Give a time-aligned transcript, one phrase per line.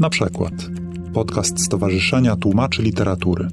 [0.00, 0.52] Na przykład
[1.14, 3.48] podcast Stowarzyszenia Tłumaczy Literatury.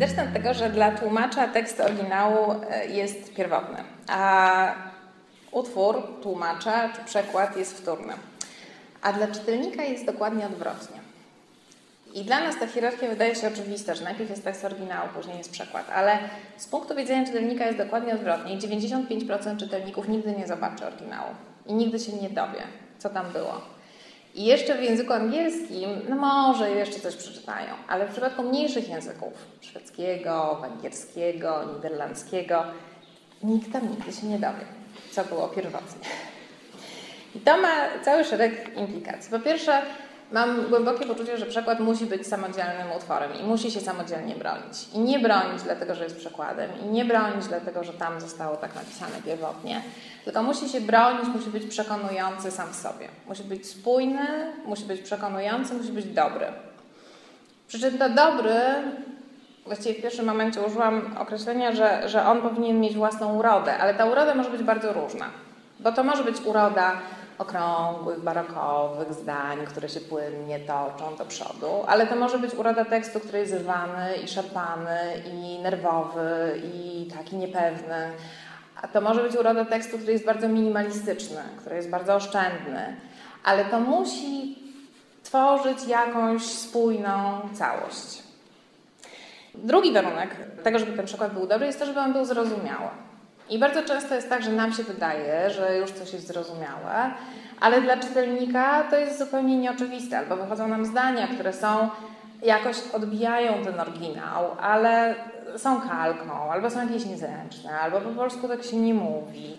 [0.00, 4.74] Zacznę od tego, że dla tłumacza tekst oryginału e, jest pierwotny, a
[5.52, 8.12] utwór tłumacza czy przekład jest wtórny.
[9.02, 11.05] A dla czytelnika jest dokładnie odwrotnie.
[12.16, 15.50] I dla nas ta hierarchia wydaje się oczywista, że najpierw jest tekst oryginału, później jest
[15.50, 16.18] przekład, ale
[16.56, 21.30] z punktu widzenia czytelnika jest dokładnie odwrotnie i 95% czytelników nigdy nie zobaczy oryginału
[21.66, 22.62] i nigdy się nie dowie,
[22.98, 23.60] co tam było.
[24.34, 29.32] I jeszcze w języku angielskim, no może jeszcze coś przeczytają, ale w przypadku mniejszych języków,
[29.60, 32.64] szwedzkiego, węgierskiego, niderlandzkiego,
[33.42, 34.64] nikt tam nigdy się nie dowie,
[35.10, 36.08] co było pierwotnie.
[37.34, 37.68] I to ma
[38.04, 39.30] cały szereg implikacji.
[39.30, 39.82] Po pierwsze,
[40.32, 44.88] mam głębokie poczucie, że przekład musi być samodzielnym utworem i musi się samodzielnie bronić.
[44.94, 48.74] I nie bronić dlatego, że jest przekładem, i nie bronić dlatego, że tam zostało tak
[48.74, 49.82] napisane pierwotnie,
[50.24, 53.08] tylko musi się bronić, musi być przekonujący sam w sobie.
[53.26, 56.46] Musi być spójny, musi być przekonujący, musi być dobry.
[57.68, 58.60] Przy czym to dobry,
[59.66, 64.04] właściwie w pierwszym momencie użyłam określenia, że, że on powinien mieć własną urodę, ale ta
[64.04, 65.30] uroda może być bardzo różna.
[65.80, 66.92] Bo to może być uroda
[67.38, 73.20] okrągłych, barokowych zdań, które się płynnie toczą do przodu, ale to może być uroda tekstu,
[73.20, 74.98] który jest rwany i szarpany
[75.32, 78.10] i nerwowy i taki niepewny.
[78.82, 82.96] A to może być uroda tekstu, który jest bardzo minimalistyczny, który jest bardzo oszczędny,
[83.44, 84.58] ale to musi
[85.22, 88.22] tworzyć jakąś spójną całość.
[89.54, 90.30] Drugi warunek
[90.62, 93.05] tego, żeby ten przykład był dobry, jest to, żeby on był zrozumiały.
[93.50, 97.10] I bardzo często jest tak, że nam się wydaje, że już coś jest zrozumiałe,
[97.60, 101.88] ale dla czytelnika to jest zupełnie nieoczywiste, albo wychodzą nam zdania, które są
[102.42, 105.14] jakoś odbijają ten oryginał, ale
[105.56, 109.56] są kalką, albo są jakieś niezręczne, albo po polsku tak się nie mówi,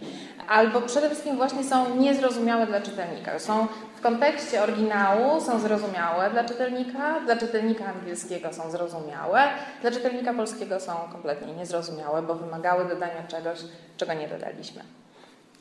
[0.47, 3.39] albo przede wszystkim właśnie są niezrozumiałe dla czytelnika.
[3.39, 3.67] Są
[4.07, 9.41] kontekście oryginału są zrozumiałe dla czytelnika, dla czytelnika angielskiego są zrozumiałe,
[9.81, 13.59] dla czytelnika polskiego są kompletnie niezrozumiałe, bo wymagały dodania czegoś,
[13.97, 14.81] czego nie dodaliśmy.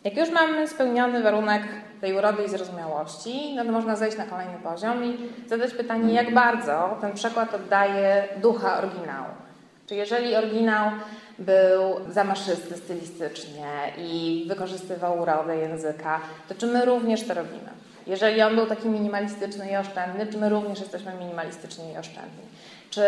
[0.05, 1.63] Jak już mamy spełniony warunek
[2.01, 6.35] tej urody i zrozumiałości, no to można zejść na kolejny poziom i zadać pytanie, jak
[6.35, 9.29] bardzo ten przekład oddaje ducha oryginału.
[9.87, 10.91] Czy jeżeli oryginał
[11.39, 17.86] był zamaszysty stylistycznie i wykorzystywał urodę języka, to czy my również to robimy?
[18.07, 22.43] Jeżeli on był taki minimalistyczny i oszczędny, czy my również jesteśmy minimalistyczni i oszczędni?
[22.91, 23.03] Czy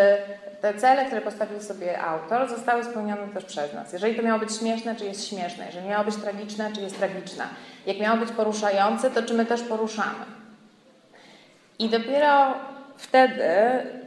[0.60, 3.92] te cele, które postawił sobie autor, zostały spełnione też przez nas?
[3.92, 5.66] Jeżeli to miało być śmieszne, czy jest śmieszne?
[5.66, 7.44] Jeżeli miało być tragiczne, czy jest tragiczne?
[7.86, 10.24] Jak miało być poruszające, to czy my też poruszamy?
[11.78, 12.54] I dopiero
[12.96, 13.42] wtedy,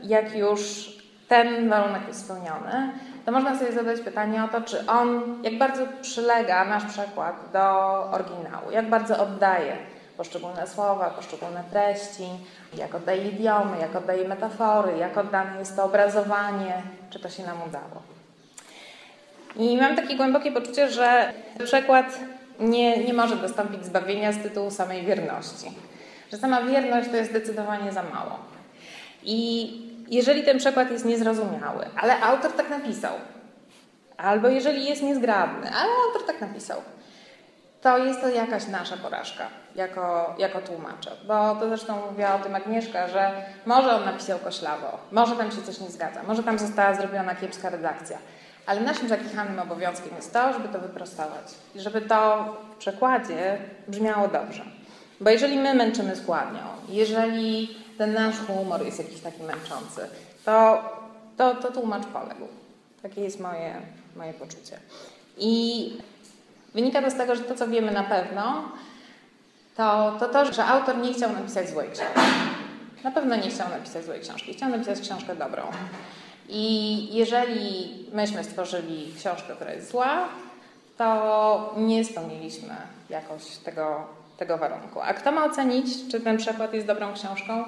[0.03, 0.91] jak już
[1.28, 2.91] ten warunek jest spełniony,
[3.25, 7.59] to można sobie zadać pytanie o to, czy on, jak bardzo przylega nasz przekład do
[8.12, 9.78] oryginału, jak bardzo oddaje
[10.22, 12.28] poszczególne słowa, poszczególne treści,
[12.78, 17.58] jak oddaje idiomy, jak oddaje metafory, jak oddane jest to obrazowanie, czy to się nam
[17.68, 18.02] udało.
[19.56, 21.34] I mam takie głębokie poczucie, że
[21.64, 22.20] przekład
[22.59, 25.72] nie, nie może dostąpić zbawienia z tytułu samej wierności.
[26.32, 28.40] Że sama wierność to jest zdecydowanie za mało.
[29.24, 29.72] I
[30.08, 33.14] jeżeli ten przekład jest niezrozumiały, ale autor tak napisał,
[34.18, 36.82] albo jeżeli jest niezgrabny, ale autor tak napisał,
[37.81, 41.12] to jest to jakaś nasza porażka jako, jako tłumacze.
[41.28, 45.62] Bo to zresztą mówiła o tym Agnieszka, że może on napisał koślawo, może tam się
[45.62, 48.18] coś nie zgadza, może tam została zrobiona kiepska redakcja,
[48.66, 54.28] ale naszym zakichanym obowiązkiem jest to, żeby to wyprostować i żeby to w przekładzie brzmiało
[54.28, 54.64] dobrze.
[55.22, 60.02] Bo jeżeli my męczymy składnią, jeżeli ten nasz humor jest jakiś taki męczący,
[60.46, 60.84] to,
[61.38, 62.47] to, to tłumacz poległ.
[63.02, 63.81] Takie jest moje,
[64.16, 64.78] moje poczucie.
[65.38, 65.97] I
[66.74, 68.72] wynika to z tego, że to, co wiemy na pewno,
[69.78, 72.20] to, to to, że autor nie chciał napisać złej książki.
[73.04, 74.54] Na pewno nie chciał napisać złej książki.
[74.54, 75.64] Chciał napisać książkę dobrą.
[76.50, 80.28] I jeżeli myśmy stworzyli książkę, która jest zła,
[80.97, 82.76] to nie spełniliśmy
[83.09, 84.08] jakoś tego
[84.41, 85.02] tego warunku.
[85.02, 87.66] A kto ma ocenić, czy ten przekład jest dobrą książką?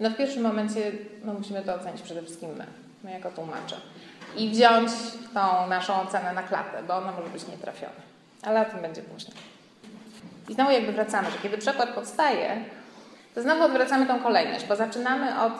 [0.00, 0.92] No w pierwszym momencie
[1.24, 2.66] no, musimy to ocenić przede wszystkim my,
[3.04, 3.76] my jako tłumacze.
[4.36, 4.90] I wziąć
[5.34, 8.11] tą naszą ocenę na klatę, bo ona może być nietrafiona.
[8.42, 9.36] Ale o tym będzie później.
[10.48, 12.64] I znowu jakby wracamy, że kiedy przekład powstaje,
[13.34, 15.52] to znowu odwracamy tą kolejność, bo zaczynamy od,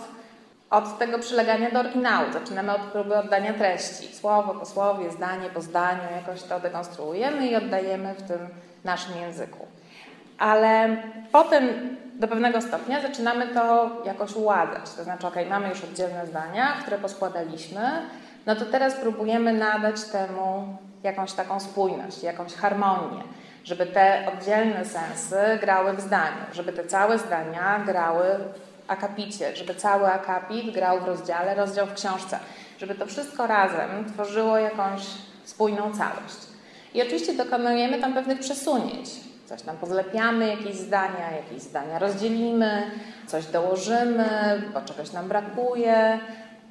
[0.70, 4.14] od tego przylegania do oryginału, zaczynamy od próby oddania treści.
[4.14, 8.48] Słowo po słowie, zdanie po zdaniu, jakoś to dekonstruujemy i oddajemy w tym
[8.84, 9.66] naszym języku
[10.42, 10.96] ale
[11.32, 11.68] potem
[12.14, 14.90] do pewnego stopnia zaczynamy to jakoś uładzać.
[14.96, 17.80] To znaczy, ok, mamy już oddzielne zdania, które poskładaliśmy,
[18.46, 23.22] no to teraz próbujemy nadać temu jakąś taką spójność, jakąś harmonię.
[23.64, 29.74] żeby te oddzielne sensy grały w zdaniu, żeby te całe zdania grały w akapicie, żeby
[29.74, 32.38] cały akapit grał w rozdziale, rozdział w książce,
[32.78, 35.02] żeby to wszystko razem tworzyło jakąś
[35.44, 36.36] spójną całość.
[36.94, 39.10] I oczywiście dokonujemy tam pewnych przesunięć.
[39.46, 42.90] Coś tam pozlepiamy, jakieś zdania, jakieś zdania rozdzielimy,
[43.26, 46.20] coś dołożymy, bo czegoś nam brakuje,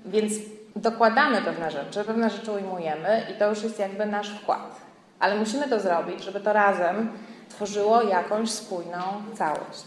[0.06, 0.34] więc
[0.76, 4.76] dokładamy pewne rzeczy, pewne rzeczy ujmujemy i to już jest jakby nasz wkład.
[5.20, 7.12] Ale musimy to zrobić, żeby to razem
[7.50, 9.02] tworzyło jakąś spójną
[9.38, 9.84] całość.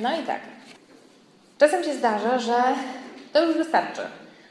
[0.00, 0.40] No i tak.
[1.58, 2.62] Czasem się zdarza, że
[3.32, 4.02] to już wystarczy,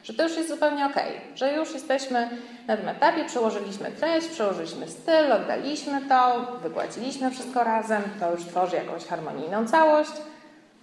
[0.04, 0.96] że to już jest zupełnie ok,
[1.36, 2.30] że już jesteśmy
[2.68, 8.76] na tym etapie, przełożyliśmy treść, przełożyliśmy styl, oddaliśmy to, wypłaciliśmy wszystko razem, to już tworzy
[8.76, 10.12] jakąś harmonijną całość.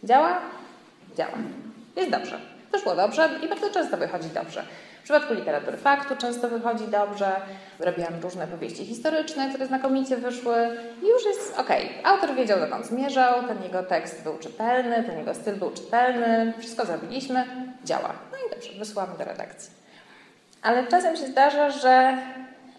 [0.05, 0.39] Działa?
[1.17, 1.39] Działa.
[1.97, 2.60] Jest dobrze.
[2.73, 4.63] Wyszło dobrze i bardzo często wychodzi dobrze.
[5.01, 7.41] W przypadku literatury faktu często wychodzi dobrze.
[7.79, 10.57] Robiłam różne powieści historyczne, które znakomicie wyszły
[11.03, 11.69] i już jest ok.
[12.05, 16.87] Autor wiedział, dokąd zmierzał, ten jego tekst był czytelny, ten jego styl był czytelny, wszystko
[16.87, 17.45] zrobiliśmy,
[17.85, 18.13] działa.
[18.33, 19.71] No i dobrze, wysłamy do redakcji.
[20.63, 22.19] Ale czasem się zdarza, że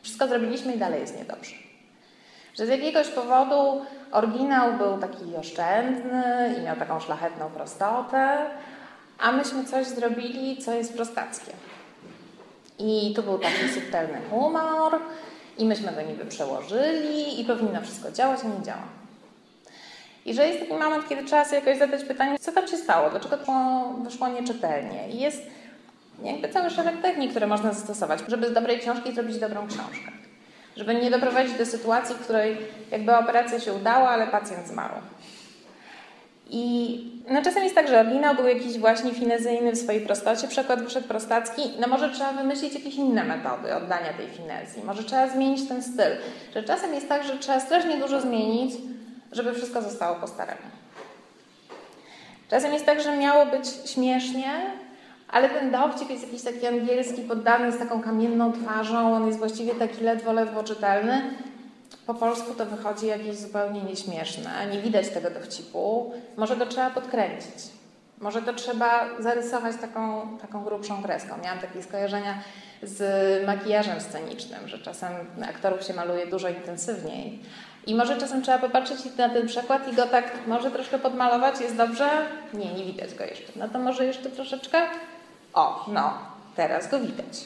[0.01, 1.55] wszystko zrobiliśmy i dalej jest niedobrze.
[2.53, 8.37] Że z jakiegoś powodu oryginał był taki oszczędny i miał taką szlachetną prostotę,
[9.21, 11.51] a myśmy coś zrobili, co jest prostackie.
[12.79, 14.99] I tu był taki subtelny humor,
[15.57, 18.87] i myśmy to niby przełożyli, i powinno wszystko działać, a nie działa.
[20.25, 23.09] I że jest taki moment, kiedy trzeba sobie jakoś zadać pytanie, co tam się stało,
[23.09, 25.09] dlaczego to wyszło nieczytelnie.
[25.09, 25.43] I jest
[26.23, 30.11] jakby cały szereg technik, które można zastosować, żeby z dobrej książki zrobić dobrą książkę.
[30.75, 32.57] Żeby nie doprowadzić do sytuacji, w której
[32.91, 34.93] jakby operacja się udała, ale pacjent zmarł.
[36.51, 36.99] I
[37.29, 41.07] no czasem jest tak, że oryginał był jakiś właśnie finezyjny w swojej prostocie, przekład wyszedł
[41.07, 45.83] prostacki, no może trzeba wymyślić jakieś inne metody oddania tej finezji, może trzeba zmienić ten
[45.83, 46.11] styl.
[46.53, 48.73] Że czasem jest tak, że trzeba strasznie dużo zmienić,
[49.31, 50.61] żeby wszystko zostało po staremu.
[52.49, 54.51] Czasem jest tak, że miało być śmiesznie,
[55.27, 59.75] ale ten dowcip jest jakiś taki angielski, poddany z taką kamienną twarzą, on jest właściwie
[59.75, 61.21] taki ledwo, ledwo czytelny,
[62.07, 66.13] po polsku to wychodzi jakieś zupełnie nieśmieszne, nie widać tego dowcipu.
[66.37, 67.55] Może to trzeba podkręcić.
[68.19, 71.37] Może to trzeba zarysować taką, taką grubszą kreską.
[71.43, 72.43] Miałam takie skojarzenia
[72.83, 75.11] z makijażem scenicznym, że czasem
[75.49, 77.39] aktorów się maluje dużo intensywniej.
[77.87, 81.61] I może czasem trzeba popatrzeć na ten przekład i go tak może troszkę podmalować.
[81.61, 82.09] Jest dobrze?
[82.53, 83.51] Nie, nie widać go jeszcze.
[83.55, 84.81] No to może jeszcze troszeczkę?
[85.53, 86.13] O, no,
[86.55, 87.45] teraz go widać.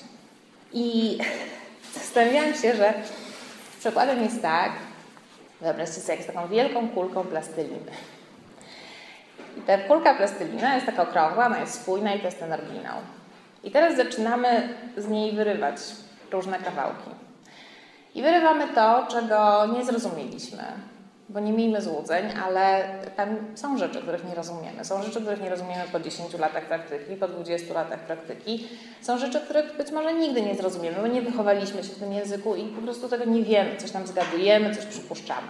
[0.74, 1.18] I
[2.00, 2.94] zastanawiałam się, że
[3.86, 4.72] Przykładem jest tak,
[5.62, 7.92] wyobraźcie sobie jak z taką wielką kulką plasteliny.
[9.58, 12.98] I ta kulka plastelina jest taka okrągła, ona jest spójna i to jest ten oryginał.
[13.64, 15.76] I teraz zaczynamy z niej wyrywać
[16.32, 17.10] różne kawałki.
[18.16, 20.64] I wyrywamy to, czego nie zrozumieliśmy,
[21.30, 22.86] bo nie miejmy złudzeń, ale
[23.16, 24.86] tam są rzeczy, których nie rozumiemy.
[24.86, 28.68] Są rzeczy, których nie rozumiemy po 10 latach praktyki, po 20 latach praktyki.
[29.02, 32.56] Są rzeczy, których być może nigdy nie zrozumiemy, bo nie wychowaliśmy się w tym języku
[32.56, 33.78] i po prostu tego nie wiemy.
[33.78, 35.48] Coś tam zgadujemy, coś przypuszczamy.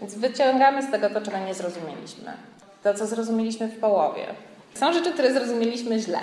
[0.00, 2.32] Więc wyciągamy z tego to, czego nie zrozumieliśmy.
[2.82, 4.26] To, co zrozumieliśmy w połowie.
[4.74, 6.18] Są rzeczy, które zrozumieliśmy źle.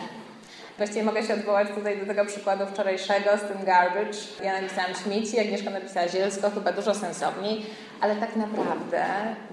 [0.77, 4.17] Właściwie mogę się odwołać tutaj do tego przykładu wczorajszego z tym garbage.
[4.43, 7.65] Ja napisałam śmieci, Agnieszka napisała zielsko, chyba dużo sensowniej,
[8.01, 9.05] ale tak naprawdę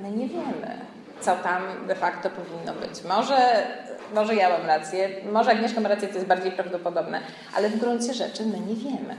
[0.02, 0.78] my nie wiemy,
[1.20, 3.04] co tam de facto powinno być.
[3.04, 3.66] Może,
[4.14, 7.20] może ja mam rację, może Agnieszka ma rację, to jest bardziej prawdopodobne,
[7.56, 9.16] ale w gruncie rzeczy my nie wiemy.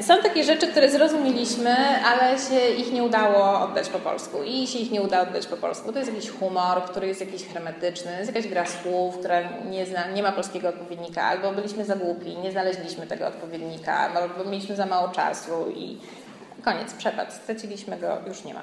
[0.00, 4.42] Są takie rzeczy, które zrozumieliśmy, ale się ich nie udało oddać po polsku.
[4.42, 5.92] I się ich nie uda oddać po polsku.
[5.92, 10.06] To jest jakiś humor, który jest jakiś hermetyczny, jest jakaś gra słów, która nie, zna,
[10.06, 14.86] nie ma polskiego odpowiednika, albo byliśmy za głupi, nie znaleźliśmy tego odpowiednika, albo mieliśmy za
[14.86, 15.98] mało czasu i
[16.62, 18.62] koniec, przepad, straciliśmy go, już nie ma.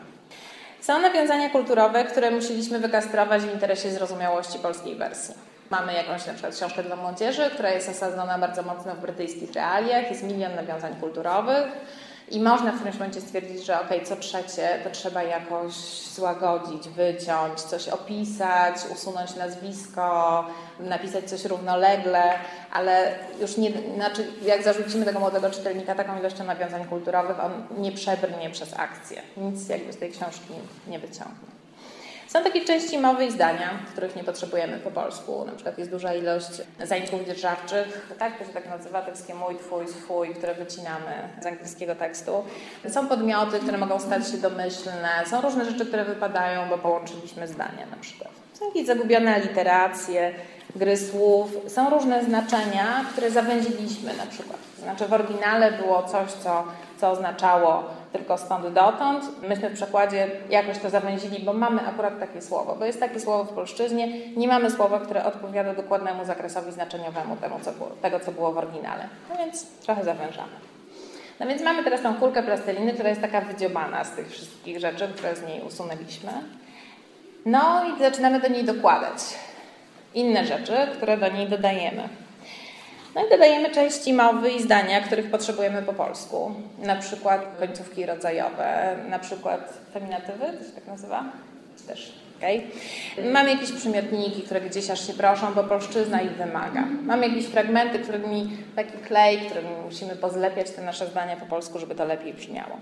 [0.81, 5.50] Są nawiązania kulturowe, które musieliśmy wykastrować w interesie zrozumiałości polskiej wersji.
[5.71, 10.09] Mamy jakąś na przykład książkę dla młodzieży, która jest osadzona bardzo mocno w brytyjskich realiach,
[10.09, 11.65] jest milion nawiązań kulturowych
[12.31, 15.73] i można w którymś momencie stwierdzić, że ok, co trzecie to trzeba jakoś
[16.15, 20.45] złagodzić, wyciąć, coś opisać, usunąć nazwisko,
[20.79, 22.23] napisać coś równolegle,
[22.71, 27.91] ale już nie, znaczy jak zarzucimy tego młodego czytelnika taką ilością nawiązań kulturowych, on nie
[27.91, 29.21] przebrnie przez akcję.
[29.37, 30.53] Nic jakby z tej książki
[30.87, 31.60] nie wyciągnie.
[32.33, 35.45] Są takie części mowy i zdania, których nie potrzebujemy po polsku.
[35.45, 36.49] Na przykład jest duża ilość
[36.83, 41.95] zajęków dzierżawczych, tak, to się tak nazywa, tybskie mój, twój, swój, które wycinamy z angielskiego
[41.95, 42.43] tekstu.
[42.89, 47.85] Są podmioty, które mogą stać się domyślne, są różne rzeczy, które wypadają, bo połączyliśmy zdania
[47.91, 48.31] na przykład.
[48.53, 50.33] Są jakieś zagubione literacje,
[50.75, 51.51] gry słów.
[51.67, 54.59] Są różne znaczenia, które zawęziliśmy na przykład.
[54.79, 56.63] Znaczy w oryginale było coś, co,
[56.97, 59.41] co oznaczało tylko stąd dotąd.
[59.41, 63.43] Myśmy w przekładzie jakoś to zawęzili, bo mamy akurat takie słowo, bo jest takie słowo
[63.43, 68.31] w polszczyźnie, nie mamy słowa, które odpowiada dokładnemu zakresowi znaczeniowemu temu, co było, tego, co
[68.31, 69.07] było w oryginale.
[69.29, 70.53] No więc trochę zawężamy.
[71.39, 75.07] No więc mamy teraz tą kulkę plasteliny, która jest taka wydziobana z tych wszystkich rzeczy,
[75.07, 76.31] które z niej usunęliśmy.
[77.45, 79.17] No i zaczynamy do niej dokładać
[80.13, 82.09] inne rzeczy, które do niej dodajemy.
[83.15, 86.51] No i dodajemy części mowy i zdania, których potrzebujemy po polsku.
[86.79, 91.23] Na przykład końcówki rodzajowe, na przykład feminatywy, to się tak nazywa?
[91.87, 92.61] Też, okay.
[93.31, 96.85] Mamy jakieś przymiotniki, które gdzieś aż się proszą, bo polszczyzna ich wymaga.
[97.03, 101.95] Mamy jakieś fragmenty, którymi taki klej, którymi musimy pozlepiać te nasze zdania po polsku, żeby
[101.95, 102.77] to lepiej brzmiało.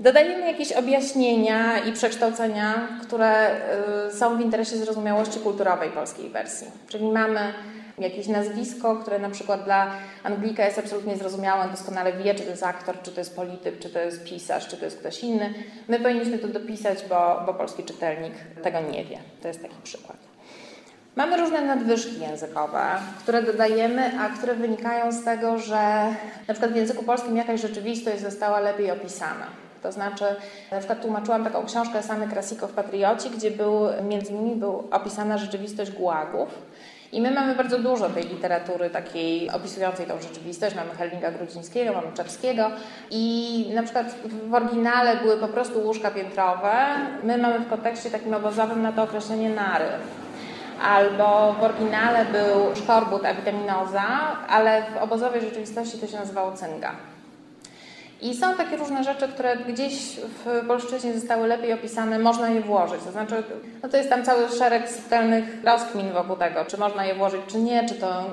[0.00, 3.56] Dodajemy jakieś objaśnienia i przekształcenia, które
[4.08, 6.66] y, są w interesie zrozumiałości kulturowej polskiej wersji.
[6.88, 7.54] Czyli mamy
[7.98, 9.90] jakieś nazwisko, które na przykład dla
[10.22, 13.90] Anglika jest absolutnie zrozumiałe, doskonale wie, czy to jest aktor, czy to jest polityk, czy
[13.90, 15.54] to jest pisarz, czy to jest ktoś inny.
[15.88, 19.18] My powinniśmy to dopisać, bo, bo polski czytelnik tego nie wie.
[19.42, 20.16] To jest taki przykład.
[21.16, 22.82] Mamy różne nadwyżki językowe,
[23.18, 26.14] które dodajemy, a które wynikają z tego, że
[26.48, 29.46] na przykład w języku polskim jakaś rzeczywistość została lepiej opisana.
[29.82, 30.24] To znaczy,
[30.70, 35.38] na przykład tłumaczyłam taką książkę Samy Krasiko w Patrioci, gdzie był, między innymi był opisana
[35.38, 36.48] rzeczywistość gułagów.
[37.16, 40.76] I my mamy bardzo dużo tej literatury takiej opisującej tą rzeczywistość.
[40.76, 42.70] Mamy Helminga Grudzińskiego, mamy Czapskiego
[43.10, 44.14] i na przykład
[44.48, 46.72] w oryginale były po prostu łóżka piętrowe.
[47.22, 49.88] My mamy w kontekście takim obozowym na to określenie nary.
[50.82, 54.04] Albo w oryginale był szkorbut awitaminoza,
[54.48, 56.90] ale w obozowej rzeczywistości to się nazywało cynga.
[58.20, 59.94] I są takie różne rzeczy, które gdzieś
[60.44, 63.00] w polszczyźnie zostały lepiej opisane, można je włożyć.
[63.04, 63.42] To znaczy,
[63.82, 67.58] no to jest tam cały szereg subtelnych rozkmin wokół tego, czy można je włożyć, czy
[67.58, 68.24] nie, czy to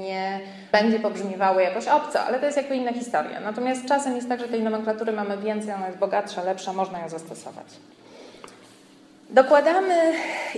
[0.00, 0.40] nie
[0.72, 3.40] będzie pobrzmiewało jakoś obco, ale to jest jakby inna historia.
[3.40, 7.08] Natomiast czasem jest tak, że tej nomenklatury mamy więcej, ona jest bogatsza, lepsza, można ją
[7.08, 7.66] zastosować.
[9.30, 10.12] Dokładamy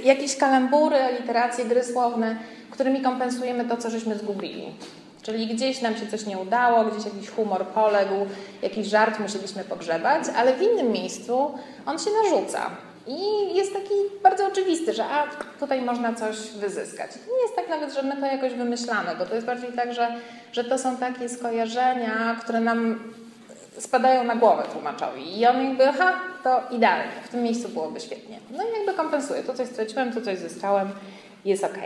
[0.05, 2.37] jakieś kalambury, literacje, gry słowne,
[2.71, 4.75] którymi kompensujemy to, co żeśmy zgubili.
[5.26, 8.26] Czyli gdzieś nam się coś nie udało, gdzieś jakiś humor poległ,
[8.62, 11.54] jakiś żart musieliśmy pogrzebać, ale w innym miejscu
[11.87, 12.71] on się narzuca.
[13.06, 13.21] I
[13.54, 15.26] jest taki bardzo oczywisty, że a,
[15.61, 17.11] tutaj można coś wyzyskać.
[17.16, 20.14] Nie jest tak nawet, że my to jakoś wymyślamy, bo to jest bardziej tak, że,
[20.52, 23.00] że to są takie skojarzenia, które nam
[23.78, 25.40] spadają na głowę tłumaczowi.
[25.40, 26.12] I on jakby, aha,
[26.45, 28.40] to idealnie, w tym miejscu byłoby świetnie.
[28.50, 29.42] No i jakby kompensuje.
[29.42, 30.90] To coś straciłem, to coś zyskałem,
[31.45, 31.78] jest ok.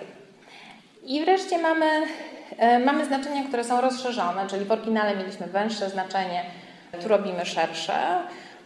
[1.10, 2.06] I wreszcie mamy
[2.60, 6.44] E, mamy znaczenia, które są rozszerzone, czyli w oryginale mieliśmy węższe znaczenie,
[7.02, 7.92] tu robimy szersze.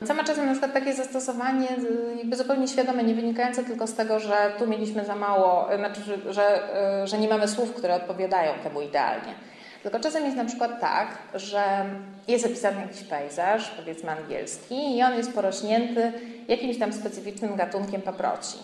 [0.06, 1.68] Co ma czasem na przykład takie zastosowanie
[2.16, 6.00] jakby zupełnie świadome, nie wynikające tylko z tego, że tu mieliśmy za mało, e, znaczy,
[6.30, 9.34] że, e, że nie mamy słów, które odpowiadają temu idealnie.
[9.82, 11.84] Tylko czasem jest na przykład tak, że
[12.28, 16.12] jest opisany jakiś pejzaż, powiedzmy angielski, i on jest porośnięty
[16.48, 18.58] jakimś tam specyficznym gatunkiem paproci.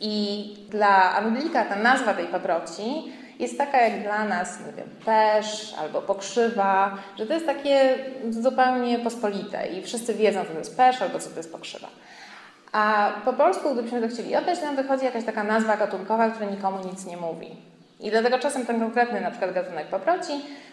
[0.00, 5.74] I dla Anglika ta nazwa tej paproci jest taka jak dla nas, nie wiem, pesz
[5.78, 7.98] albo pokrzywa, że to jest takie
[8.30, 11.88] zupełnie pospolite i wszyscy wiedzą, co to jest pesz albo co to jest pokrzywa.
[12.72, 16.78] A po polsku, gdybyśmy to chcieli oddać, nam wychodzi jakaś taka nazwa gatunkowa, która nikomu
[16.84, 17.56] nic nie mówi.
[18.00, 20.32] I dlatego czasem ten konkretny na przykład gatunek paproci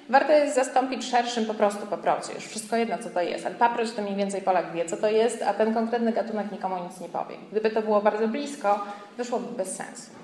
[0.09, 2.33] warto jest zastąpić szerszym po prostu paproci.
[2.35, 3.45] Już wszystko jedno, co to jest.
[3.45, 6.75] Ale paproć to mniej więcej Polak wie, co to jest, a ten konkretny gatunek nikomu
[6.83, 7.35] nic nie powie.
[7.51, 8.85] Gdyby to było bardzo blisko,
[9.17, 10.22] wyszłoby bez sensu.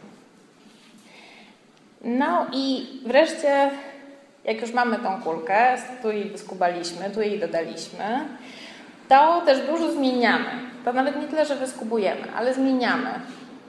[2.01, 3.71] No i wreszcie,
[4.43, 8.25] jak już mamy tą kulkę, tu jej wyskubaliśmy, tu jej dodaliśmy,
[9.09, 10.49] to też dużo zmieniamy.
[10.85, 13.09] To nawet nie tyle, że wyskubujemy, ale zmieniamy.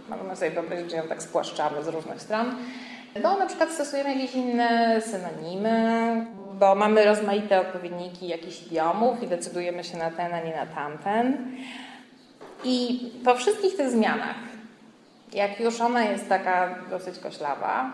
[0.09, 2.55] Możemy sobie wyobrazić, że ją tak spłaszczamy z różnych stron.
[3.23, 6.27] Bo na przykład stosujemy jakieś inne synonimy,
[6.59, 11.55] bo mamy rozmaite odpowiedniki jakichś idiomów i decydujemy się na ten, a nie na tamten.
[12.65, 14.37] I po wszystkich tych zmianach,
[15.33, 17.93] jak już ona jest taka dosyć koślawa,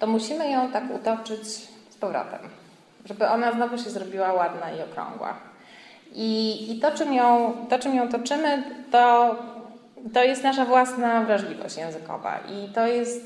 [0.00, 1.48] to musimy ją tak utoczyć
[1.90, 2.40] z powrotem,
[3.04, 5.34] żeby ona znowu się zrobiła ładna i okrągła.
[6.12, 9.36] I, i to, czym ją, to, czym ją toczymy, to,
[10.14, 13.24] to jest nasza własna wrażliwość językowa i to jest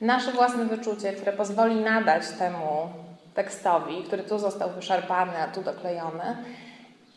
[0.00, 2.88] nasze własne wyczucie, które pozwoli nadać temu
[3.34, 6.36] tekstowi, który tu został wyszarpany, a tu doklejony,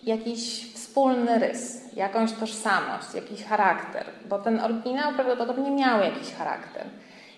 [0.03, 6.85] jakiś wspólny rys, jakąś tożsamość, jakiś charakter, bo ten oryginał prawdopodobnie miał jakiś charakter.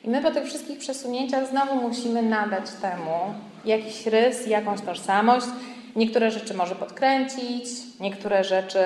[0.05, 3.33] I my po tych wszystkich przesunięciach znowu musimy nadać temu
[3.65, 5.47] jakiś rys, jakąś tożsamość.
[5.95, 7.65] Niektóre rzeczy może podkręcić,
[7.99, 8.79] niektóre rzeczy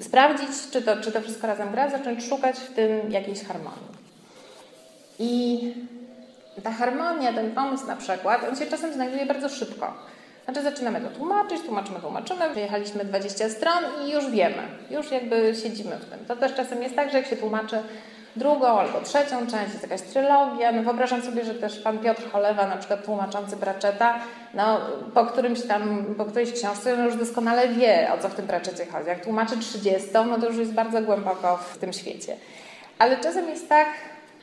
[0.00, 3.94] sprawdzić, czy to, czy to wszystko razem gra, zacząć szukać w tym jakiejś harmonii.
[5.18, 5.60] I
[6.62, 9.94] ta harmonia, ten pomysł na przykład, on się czasem znajduje bardzo szybko.
[10.44, 15.96] Znaczy zaczynamy to tłumaczyć, tłumaczymy, tłumaczymy, przejechaliśmy 20 stron i już wiemy, już jakby siedzimy
[15.96, 16.18] w tym.
[16.28, 17.82] To też czasem jest tak, że jak się tłumaczy
[18.36, 20.72] drugą albo trzecią część, jest jakaś trylogia.
[20.72, 24.18] No wyobrażam sobie, że też pan Piotr Cholewa, na przykład tłumaczący Braczeta,
[24.54, 24.80] no
[25.14, 28.86] po którymś tam, po którejś książce no już doskonale wie, o co w tym Braczecie
[28.86, 29.08] chodzi.
[29.08, 32.36] Jak tłumaczy 30, no to już jest bardzo głęboko w tym świecie.
[32.98, 33.88] Ale czasem jest tak,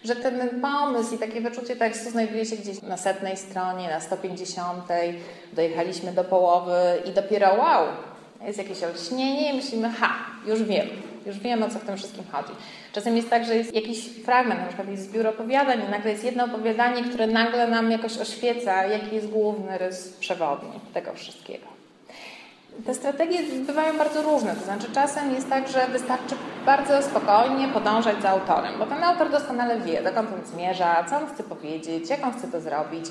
[0.04, 4.84] że ten pomysł i takie wyczucie tekstu znajduje się gdzieś na setnej stronie, na 150,
[5.54, 7.86] dojechaliśmy do połowy i dopiero wow,
[8.42, 10.10] jest jakieś olśnienie i myślimy, ha,
[10.46, 10.88] już wiem,
[11.26, 12.54] już wiem o co w tym wszystkim chodzi.
[12.94, 16.24] Czasem jest tak, że jest jakiś fragment, na przykład jest zbiór opowiadań i nagle jest
[16.24, 21.82] jedno opowiadanie, które nagle nam jakoś oświeca, jaki jest główny rys przewodni tego wszystkiego.
[22.86, 26.36] Te strategie bywają bardzo różne, to znaczy czasem jest tak, że wystarczy
[26.66, 31.28] bardzo spokojnie podążać za autorem, bo ten autor doskonale wie, dokąd on zmierza, co on
[31.34, 33.06] chce powiedzieć, jak on chce to zrobić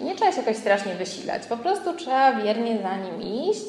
[0.00, 3.66] i nie trzeba się jakoś strasznie wysilać, po prostu trzeba wiernie za nim iść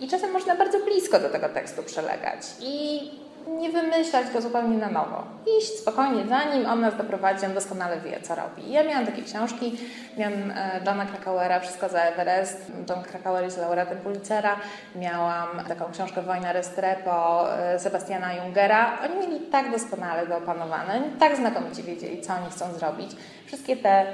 [0.00, 3.00] i czasem można bardzo blisko do tego tekstu przelegać i
[3.46, 5.24] nie wymyślać go zupełnie na nowo.
[5.58, 8.70] Iść spokojnie za nim, on nas doprowadzi, on doskonale wie, co robi.
[8.70, 9.78] Ja miałam takie książki,
[10.16, 14.56] miałam e, Johna Krakauera, Wszystko za Everest, John Krakauer jest laureatem Pulitzera,
[14.96, 18.98] miałam taką książkę Wojna Restrepo e, Sebastiana Jungera.
[19.04, 23.10] Oni mieli tak doskonale to opanowane, tak znakomicie wiedzieli, co oni chcą zrobić.
[23.46, 24.06] Wszystkie te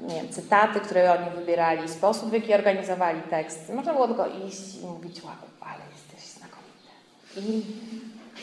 [0.00, 3.72] nie wiem, cytaty, które oni wybierali, sposób, w jaki organizowali tekst.
[3.74, 6.88] Można było tylko iść i mówić, wow, ale jesteś znakomity.
[7.36, 7.62] I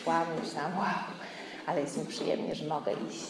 [0.05, 0.87] szłam, myślałam, wow,
[1.65, 3.25] ale jest mi przyjemnie, że mogę iść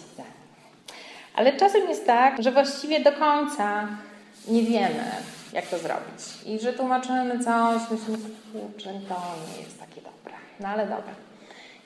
[1.36, 3.88] Ale czasem jest tak, że właściwie do końca
[4.48, 5.12] nie wiemy,
[5.54, 6.22] jak to zrobić.
[6.46, 8.18] I że tłumaczymy coś, myślimy,
[8.52, 10.34] kurczę, to nie jest takie dobre.
[10.60, 11.14] No ale dobra.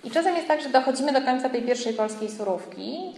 [0.04, 3.16] I czasem jest tak, że dochodzimy do końca tej pierwszej polskiej surówki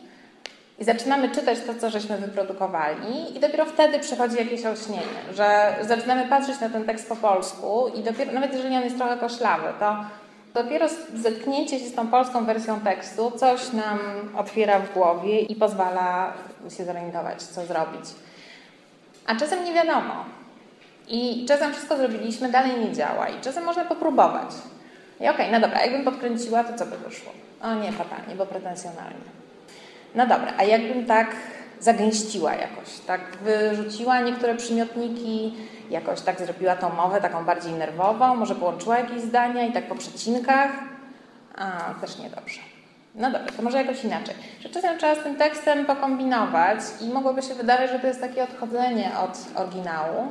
[0.79, 6.27] i zaczynamy czytać to, co żeśmy wyprodukowali i dopiero wtedy przychodzi jakieś olśnienie, że zaczynamy
[6.27, 9.95] patrzeć na ten tekst po polsku i dopiero, nawet jeżeli on jest trochę koślawy, to
[10.53, 13.99] dopiero zetknięcie się z tą polską wersją tekstu coś nam
[14.37, 16.33] otwiera w głowie i pozwala
[16.77, 18.05] się zorientować, co zrobić.
[19.27, 20.25] A czasem nie wiadomo.
[21.07, 23.29] I czasem wszystko zrobiliśmy, dalej nie działa.
[23.29, 24.49] I czasem można popróbować.
[25.19, 27.31] I okej, okay, no dobra, jakbym podkręciła, to co by wyszło?
[27.61, 29.31] O nie, fatalnie, bo pretensjonalnie.
[30.15, 31.35] No dobra, a jakbym tak
[31.81, 35.55] zagęściła jakoś, tak wyrzuciła niektóre przymiotniki,
[35.89, 39.95] jakoś tak zrobiła tą mowę taką bardziej nerwową, może połączyła jakieś zdania i tak po
[39.95, 40.71] przecinkach,
[41.55, 42.59] a też niedobrze.
[43.15, 44.35] No dobra, to może jakoś inaczej.
[44.59, 48.43] Że czasem trzeba z tym tekstem pokombinować i mogłoby się wydawać, że to jest takie
[48.43, 50.27] odchodzenie od oryginału,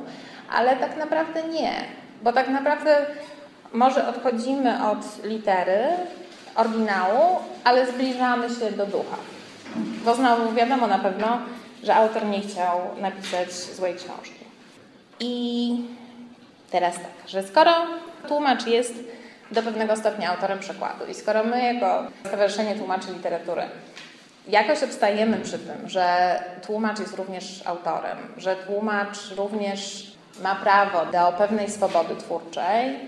[0.53, 1.73] ale tak naprawdę nie,
[2.23, 3.07] bo tak naprawdę
[3.73, 5.85] może odchodzimy od litery
[6.55, 9.17] oryginału, ale zbliżamy się do ducha.
[10.05, 11.39] Bo znowu wiadomo na pewno,
[11.83, 14.45] że autor nie chciał napisać złej książki.
[15.21, 15.75] I
[16.71, 17.73] teraz tak, że skoro
[18.29, 18.95] tłumacz jest
[19.51, 23.63] do pewnego stopnia autorem przekładu i skoro my jako Stowarzyszenie Tłumaczy Literatury
[24.49, 31.33] jakoś obstajemy przy tym, że tłumacz jest również autorem, że tłumacz również ma prawo do
[31.39, 32.99] pewnej swobody twórczej,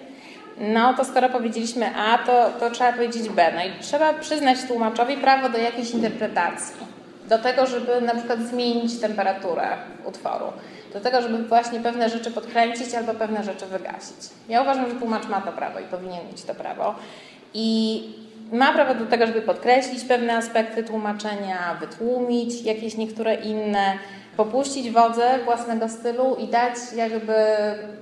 [0.59, 3.53] no to skoro powiedzieliśmy A, to, to trzeba powiedzieć B.
[3.55, 6.87] No i trzeba przyznać tłumaczowi prawo do jakiejś interpretacji.
[7.29, 9.69] Do tego, żeby na przykład zmienić temperaturę
[10.05, 10.47] utworu.
[10.93, 14.17] Do tego, żeby właśnie pewne rzeczy podkręcić albo pewne rzeczy wygasić.
[14.49, 16.95] Ja uważam, że tłumacz ma to prawo i powinien mieć to prawo.
[17.55, 18.03] I
[18.53, 23.99] ma prawo do tego, żeby podkreślić pewne aspekty tłumaczenia, wytłumić jakieś niektóre inne,
[24.37, 27.35] popuścić wodze własnego stylu i dać jakby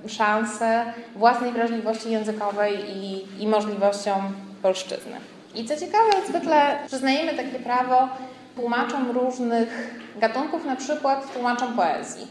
[0.07, 5.15] szansę własnej wrażliwości językowej i, i możliwościom polszczyzny.
[5.55, 8.09] I co ciekawe, zwykle przyznajemy takie prawo
[8.55, 12.27] tłumaczom różnych gatunków, na przykład tłumaczom poezji.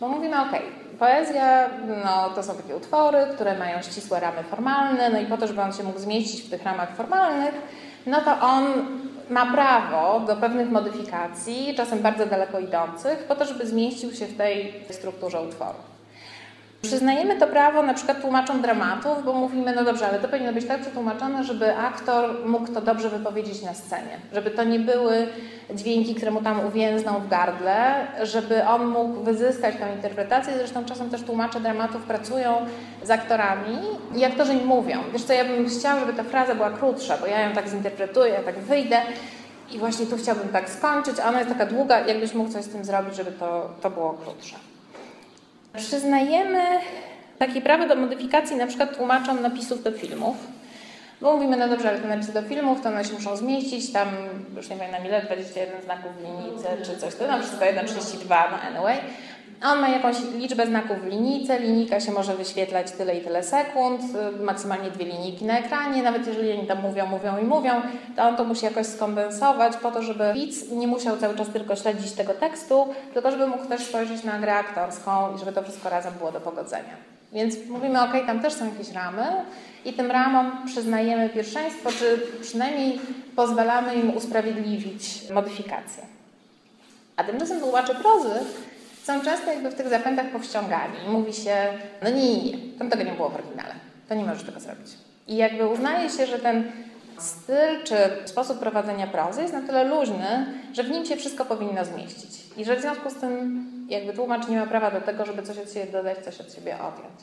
[0.00, 0.52] Bo mówimy, ok,
[0.98, 1.70] poezja
[2.04, 5.62] no, to są takie utwory, które mają ścisłe ramy formalne, no i po to, żeby
[5.62, 7.54] on się mógł zmieścić w tych ramach formalnych,
[8.06, 8.66] no to on
[9.30, 14.36] ma prawo do pewnych modyfikacji, czasem bardzo daleko idących, po to, żeby zmieścił się w
[14.36, 15.95] tej strukturze utworu.
[16.82, 20.66] Przyznajemy to prawo na przykład tłumaczom dramatów, bo mówimy, no dobrze, ale to powinno być
[20.66, 24.18] tak przetłumaczone, żeby aktor mógł to dobrze wypowiedzieć na scenie.
[24.32, 25.26] Żeby to nie były
[25.74, 30.54] dźwięki, które mu tam uwięzną w gardle, żeby on mógł wyzyskać tę interpretację.
[30.58, 32.56] Zresztą czasem też tłumacze dramatów pracują
[33.02, 33.78] z aktorami
[34.16, 37.26] i aktorzy im mówią, wiesz co, ja bym chciał, żeby ta fraza była krótsza, bo
[37.26, 39.00] ja ją tak zinterpretuję, ja tak wyjdę
[39.72, 42.68] i właśnie tu chciałbym tak skończyć, a ona jest taka długa, jakbyś mógł coś z
[42.68, 44.56] tym zrobić, żeby to, to było krótsze.
[45.76, 46.62] Przyznajemy
[47.38, 50.36] takie prawo do modyfikacji na przykład tłumaczom napisów do filmów,
[51.20, 54.08] Bo mówimy, no dobrze, ale te napisy do filmów, to one się muszą zmieścić, tam
[54.56, 58.60] już nie pamiętam ile, 21 znaków w linijce czy coś, to tam wszystko 1,32, no
[58.68, 58.96] anyway.
[59.62, 64.00] On ma jakąś liczbę znaków w linijce, linijka się może wyświetlać tyle i tyle sekund,
[64.40, 67.72] y, maksymalnie dwie linijki na ekranie, nawet jeżeli oni tam mówią, mówią i mówią,
[68.16, 71.76] to on to musi jakoś skondensować po to, żeby widz nie musiał cały czas tylko
[71.76, 75.90] śledzić tego tekstu, tylko żeby mógł też spojrzeć na grę aktorską i żeby to wszystko
[75.90, 76.96] razem było do pogodzenia.
[77.32, 79.22] Więc mówimy, ok, tam też są jakieś ramy
[79.84, 83.00] i tym ramom przyznajemy pierwszeństwo, czy przynajmniej
[83.36, 86.02] pozwalamy im usprawiedliwić modyfikacje.
[87.16, 88.30] A tymczasem tłumacze prozy
[89.06, 90.92] są często jakby w tych zapędach powściągali.
[91.08, 91.56] Mówi się,
[92.02, 93.74] no nie, nie, tam tego nie było w oryginale,
[94.08, 94.86] to nie możesz tego zrobić.
[95.28, 96.72] I jakby uznaje się, że ten
[97.18, 101.84] styl czy sposób prowadzenia prozy jest na tyle luźny, że w nim się wszystko powinno
[101.84, 102.30] zmieścić.
[102.56, 105.58] I że w związku z tym jakby tłumacz nie ma prawa do tego, żeby coś
[105.58, 107.20] od siebie dodać, coś od siebie odjąć.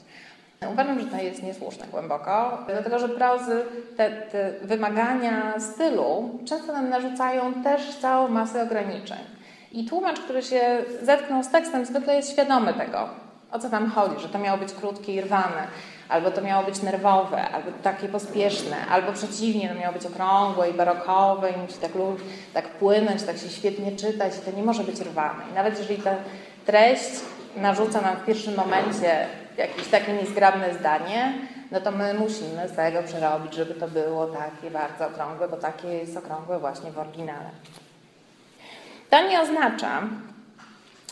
[0.71, 3.63] Uważam, że to jest niesłuszne głęboko, dlatego że prozy,
[3.97, 9.32] te, te wymagania stylu często nam narzucają też całą masę ograniczeń.
[9.73, 13.09] I tłumacz, który się zetknął z tekstem, zwykle jest świadomy tego,
[13.51, 15.67] o co tam chodzi, że to miało być krótkie i rwane,
[16.09, 20.73] albo to miało być nerwowe, albo takie pospieszne, albo przeciwnie, to miało być okrągłe i
[20.73, 21.91] barokowe i musi tak,
[22.53, 25.43] tak płynąć, tak się świetnie czytać i to nie może być rwane.
[25.51, 26.15] I nawet jeżeli ta
[26.65, 27.11] treść
[27.57, 31.33] narzuca nam w pierwszym momencie jakieś takie niezgrabne zdanie,
[31.71, 35.87] no to my musimy z tego przerobić, żeby to było takie bardzo okrągłe, bo takie
[35.87, 37.49] jest okrągłe właśnie w oryginale.
[39.13, 40.01] To nie oznacza,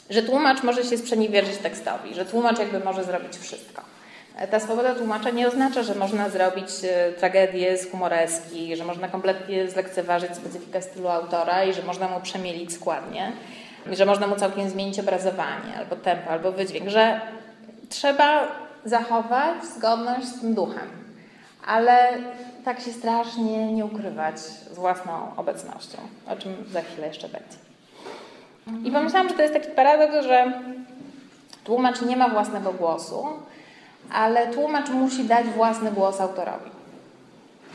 [0.09, 3.81] że tłumacz może się sprzeniewierzyć tekstowi, że tłumacz jakby może zrobić wszystko.
[4.51, 9.69] Ta swoboda tłumacza nie oznacza, że można zrobić e, tragedię z humoreski, że można kompletnie
[9.69, 13.31] zlekceważyć specyfikę stylu autora i że można mu przemielić składnie,
[13.91, 17.21] że można mu całkiem zmienić obrazowanie, albo tempo, albo wydźwięk, że
[17.89, 18.47] trzeba
[18.85, 20.89] zachować zgodność z tym duchem,
[21.67, 22.13] ale
[22.65, 27.70] tak się strasznie nie ukrywać z własną obecnością, o czym za chwilę jeszcze będzie.
[28.83, 30.61] I pomyślałam, że to jest taki paradoks, że
[31.63, 33.27] tłumacz nie ma własnego głosu,
[34.13, 36.71] ale tłumacz musi dać własny głos autorowi.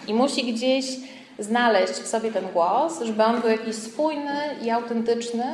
[0.07, 0.87] I musi gdzieś
[1.39, 5.45] znaleźć w sobie ten głos, żeby on był jakiś spójny i autentyczny,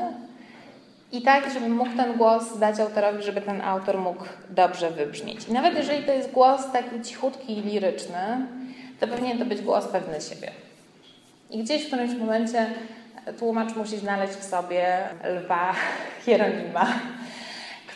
[1.12, 5.48] i tak, żeby mógł ten głos dać autorowi, żeby ten autor mógł dobrze wybrzmieć.
[5.48, 8.46] I nawet jeżeli to jest głos taki cichutki i liryczny,
[9.00, 10.50] to powinien to być głos pewny siebie.
[11.50, 12.66] I gdzieś w którymś momencie
[13.38, 15.74] tłumacz musi znaleźć w sobie lwa
[16.24, 16.86] Hieronima,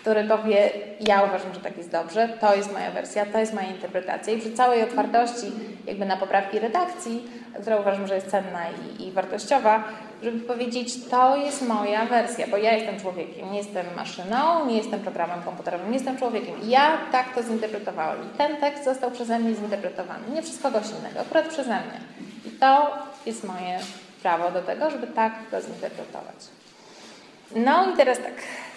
[0.00, 3.66] który powie, ja uważam, że tak jest dobrze, to jest moja wersja, to jest moja
[3.66, 5.52] interpretacja i przy całej otwartości
[5.86, 8.60] jakby na poprawki redakcji, która uważam, że jest cenna
[8.98, 9.84] i, i wartościowa,
[10.22, 15.00] żeby powiedzieć, to jest moja wersja, bo ja jestem człowiekiem, nie jestem maszyną, nie jestem
[15.00, 16.54] programem komputerowym, nie jestem człowiekiem.
[16.64, 21.20] Ja tak to zinterpretowałem i ten tekst został przeze mnie zinterpretowany, nie przez kogoś innego,
[21.20, 22.00] akurat przeze mnie.
[22.46, 23.78] I to jest moje
[24.26, 26.36] prawo do tego, żeby tak go zinterpretować.
[27.56, 28.34] No i teraz tak,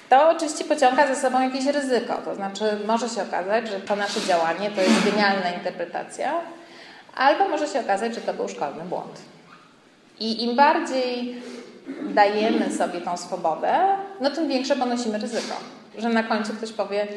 [0.09, 4.21] to oczywiście pociąga ze sobą jakieś ryzyko, to znaczy może się okazać, że to nasze
[4.21, 6.33] działanie to jest genialna interpretacja,
[7.15, 9.21] albo może się okazać, że to był szkolny błąd.
[10.19, 11.41] I im bardziej
[12.09, 13.73] dajemy sobie tą swobodę,
[14.21, 15.55] no tym większe ponosimy ryzyko,
[15.97, 17.07] że na końcu ktoś powie,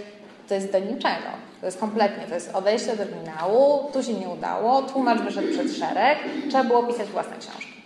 [0.48, 4.28] to jest do niczego, to jest kompletnie, to jest odejście od oryginału, tu się nie
[4.28, 6.18] udało, tłumacz wyszedł przed szereg,
[6.48, 7.81] trzeba było pisać własne książki.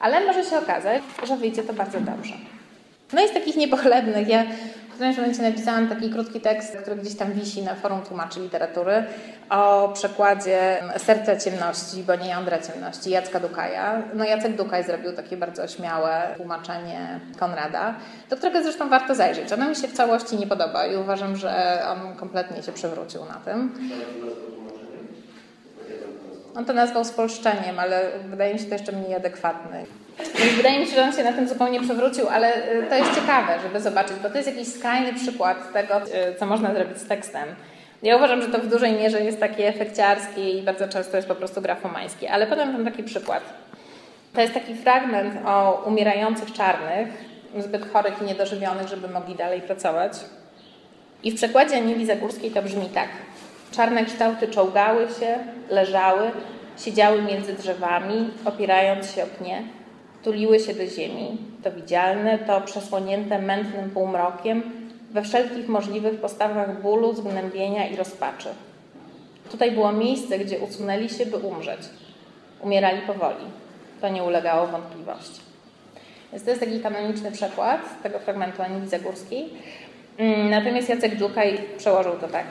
[0.00, 2.34] Ale może się okazać, że wyjdzie to bardzo dobrze.
[3.12, 4.44] No i z takich niepochlebnych, ja
[4.88, 9.04] w którymś momencie napisałam taki krótki tekst, który gdzieś tam wisi na forum tłumaczy literatury
[9.50, 14.02] o przekładzie Serca Ciemności, bo nie Jądra Ciemności Jacka Dukaja.
[14.14, 17.94] No Jacek Dukaj zrobił takie bardzo śmiałe tłumaczenie Konrada,
[18.30, 19.52] do którego zresztą warto zajrzeć.
[19.52, 23.34] Ono mi się w całości nie podoba i uważam, że on kompletnie się przewrócił na
[23.34, 23.72] tym.
[26.56, 29.84] On to nazwał spolszczeniem, ale wydaje mi się to jeszcze mniej adekwatny.
[30.56, 33.52] Wydaje mi się, że on się na tym zupełnie przewrócił, ale y, to jest ciekawe,
[33.62, 37.48] żeby zobaczyć, bo to jest jakiś skrajny przykład tego, y, co można zrobić z tekstem.
[38.02, 41.34] Ja uważam, że to w dużej mierze jest takie efekciarskie i bardzo często jest po
[41.34, 43.42] prostu grafomańskie, ale podam Wam taki przykład.
[44.34, 47.08] To jest taki fragment o umierających czarnych,
[47.58, 50.12] zbyt chorych i niedożywionych, żeby mogli dalej pracować.
[51.22, 53.08] I w przekładzie Anieli Zagórskiej to brzmi tak.
[53.76, 55.38] Czarne kształty czołgały się,
[55.70, 56.30] leżały,
[56.78, 59.62] siedziały między drzewami, opierając się o pnie,
[60.22, 64.62] tuliły się do ziemi, to widzialne, to przesłonięte mętnym półmrokiem,
[65.10, 68.48] we wszelkich możliwych postawach bólu, zgnębienia i rozpaczy.
[69.50, 71.80] Tutaj było miejsce, gdzie usunęli się, by umrzeć.
[72.60, 73.44] Umierali powoli.
[74.00, 75.40] To nie ulegało wątpliwości.
[76.32, 79.48] Więc to jest taki kanoniczny przekład tego fragmentu Anili Zagórskiej.
[80.18, 82.44] Mm, natomiast Jacek Dżukaj przełożył to tak.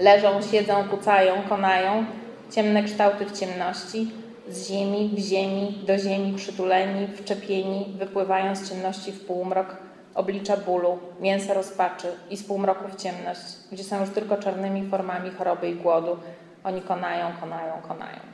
[0.00, 2.04] Leżą, siedzą, kucają, konają,
[2.50, 4.10] ciemne kształty w ciemności,
[4.48, 9.76] z ziemi w ziemi, do ziemi przytuleni, wczepieni, wypływają z ciemności w półmrok,
[10.14, 13.40] oblicza bólu, mięsa rozpaczy i z półmroku w ciemność,
[13.72, 16.16] gdzie są już tylko czarnymi formami choroby i głodu.
[16.64, 18.29] Oni konają, konają, konają.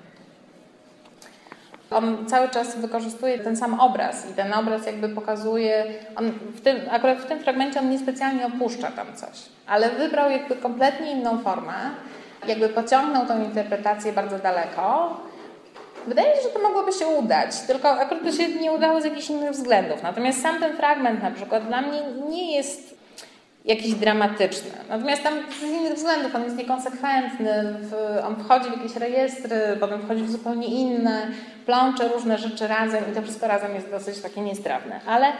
[1.90, 5.84] On cały czas wykorzystuje ten sam obraz i ten obraz jakby pokazuje,
[6.16, 10.56] on w tym, akurat w tym fragmencie on niespecjalnie opuszcza tam coś, ale wybrał jakby
[10.56, 11.74] kompletnie inną formę,
[12.48, 15.16] jakby pociągnął tą interpretację bardzo daleko.
[16.06, 19.04] Wydaje mi się, że to mogłoby się udać, tylko akurat to się nie udało z
[19.04, 20.02] jakichś innych względów.
[20.02, 22.96] Natomiast sam ten fragment na przykład dla mnie nie jest
[23.64, 24.70] jakiś dramatyczny.
[24.88, 27.94] Natomiast tam z innych względów on jest niekonsekwentny, w,
[28.26, 31.26] on wchodzi w jakieś rejestry, potem wchodzi w zupełnie inne,
[31.66, 35.00] plącze różne rzeczy razem i to wszystko razem jest dosyć takie niestrawne.
[35.06, 35.32] Ale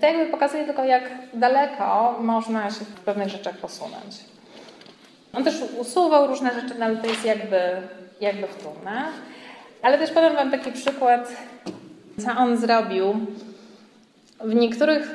[0.00, 1.02] to jakby pokazuje tylko, jak
[1.34, 4.16] daleko można się w pewnych rzeczach posunąć.
[5.32, 7.60] On też usuwał różne rzeczy, no ale to jest jakby,
[8.20, 9.04] jakby wtórne.
[9.82, 11.32] Ale też podam Wam taki przykład,
[12.24, 13.26] co on zrobił.
[14.40, 15.10] W niektórych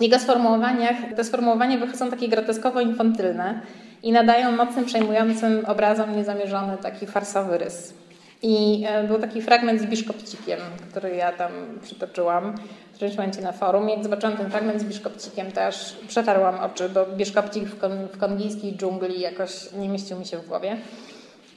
[0.00, 3.60] jego sformułowaniach, te sformułowania wychodzą takie groteskowo-infantylne
[4.02, 7.94] i nadają mocnym, przejmującym obrazom niezamierzony taki farsowy rys.
[8.42, 10.58] I e, był taki fragment z biszkopcikiem,
[10.90, 12.54] który ja tam przytoczyłam
[12.92, 13.88] w którymś momencie na forum.
[13.88, 18.18] Jak zobaczyłam ten fragment z biszkopcikiem, to aż przetarłam oczy, bo biszkopcik w, kon, w
[18.18, 20.76] kongijskiej dżungli jakoś nie mieścił mi się w głowie.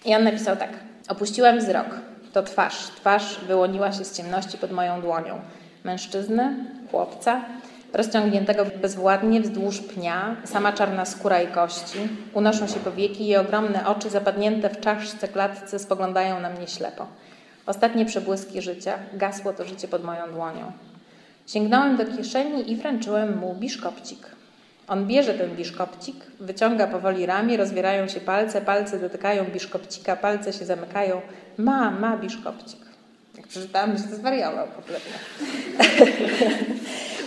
[0.05, 0.69] I on napisał tak.
[1.07, 1.85] Opuściłem wzrok.
[2.33, 2.75] To twarz.
[2.75, 5.39] Twarz wyłoniła się z ciemności pod moją dłonią.
[5.83, 7.41] Mężczyzny, chłopca,
[7.93, 11.97] rozciągniętego bezwładnie wzdłuż pnia, sama czarna skóra i kości,
[12.33, 17.07] unoszą się powieki i ogromne oczy zapadnięte w czaszce klatce spoglądają na mnie ślepo.
[17.65, 20.71] Ostatnie przebłyski życia, gasło to życie pod moją dłonią.
[21.47, 24.27] Sięgnąłem do kieszeni i wręczyłem mu biszkopcik.
[24.87, 30.65] On bierze ten biszkopcik, wyciąga powoli ramię, rozwierają się palce, palce dotykają biszkopcika, palce się
[30.65, 31.21] zamykają.
[31.57, 32.88] Ma, ma biszkopcik.
[33.49, 35.13] Przeczytałam, że to zwariował kompletnie.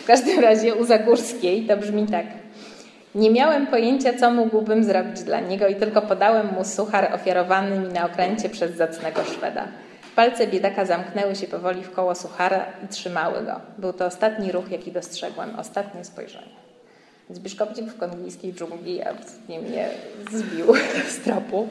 [0.02, 2.26] W każdym razie u Zagórskiej to brzmi tak.
[3.14, 7.88] Nie miałem pojęcia, co mógłbym zrobić dla niego i tylko podałem mu suchar ofiarowany mi
[7.88, 9.68] na okręcie przez zacnego Szweda.
[10.16, 13.60] Palce biedaka zamknęły się powoli w koło suchara i trzymały go.
[13.78, 16.62] Był to ostatni ruch, jaki dostrzegłem, ostatnie spojrzenie.
[17.30, 19.88] Biszkopcik w kongijskiej dżungli absolutnie mnie
[20.30, 20.66] zbił
[21.14, 21.68] z tropu.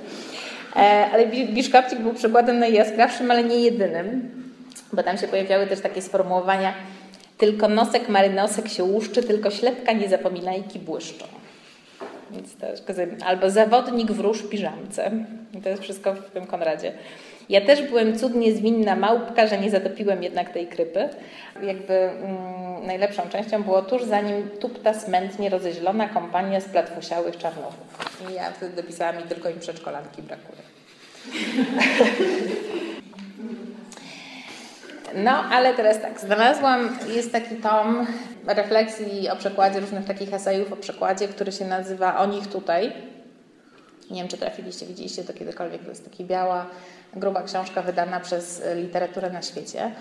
[0.76, 0.80] E,
[1.14, 4.41] ale biszkopcik był przykładem najjaskrawszym, ale nie jedynym,
[4.94, 6.74] bo tam się pojawiały też takie sformułowania
[7.42, 11.26] tylko nosek marynosek się łuszczy, tylko ślepka nie zapominajki błyszczą.
[12.32, 12.68] Więc to
[13.26, 15.12] albo zawodnik wróż piżamce.
[15.54, 16.94] I to jest wszystko w tym Konradzie.
[17.50, 21.10] Ja też byłem cudnie zwinna małpka, że nie zatopiłem jednak tej krypy.
[21.64, 27.74] Jakby mm, najlepszą częścią było tuż zanim tupta smętnie rozeźlona kompania z platfusiałych czarnowów.
[28.32, 30.62] I ja wtedy dopisałam i tylko im przedszkolanki brakuje.
[35.16, 38.08] No, ale teraz tak, znalazłam, jest taki tom
[38.48, 42.94] refleksji o przekładzie, różnych takich esejów o przekładzie, który się nazywa O nich tutaj.
[44.12, 46.66] Nie wiem, czy trafiliście, widzieliście to kiedykolwiek, to jest taka biała,
[47.16, 49.92] gruba książka wydana przez literaturę na świecie.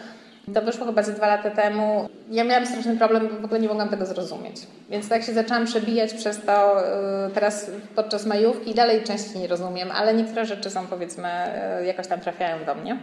[0.55, 2.09] To wyszło chyba ze dwa lata temu.
[2.31, 4.57] Ja miałam straszny problem, bo w ogóle nie mogłam tego zrozumieć.
[4.91, 6.85] Więc tak się zaczęłam przebijać przez to
[7.29, 8.75] y, teraz podczas majówki.
[8.75, 11.29] Dalej częściej nie rozumiem, ale niektóre rzeczy są powiedzmy,
[11.81, 12.97] y, jakoś tam trafiają do mnie.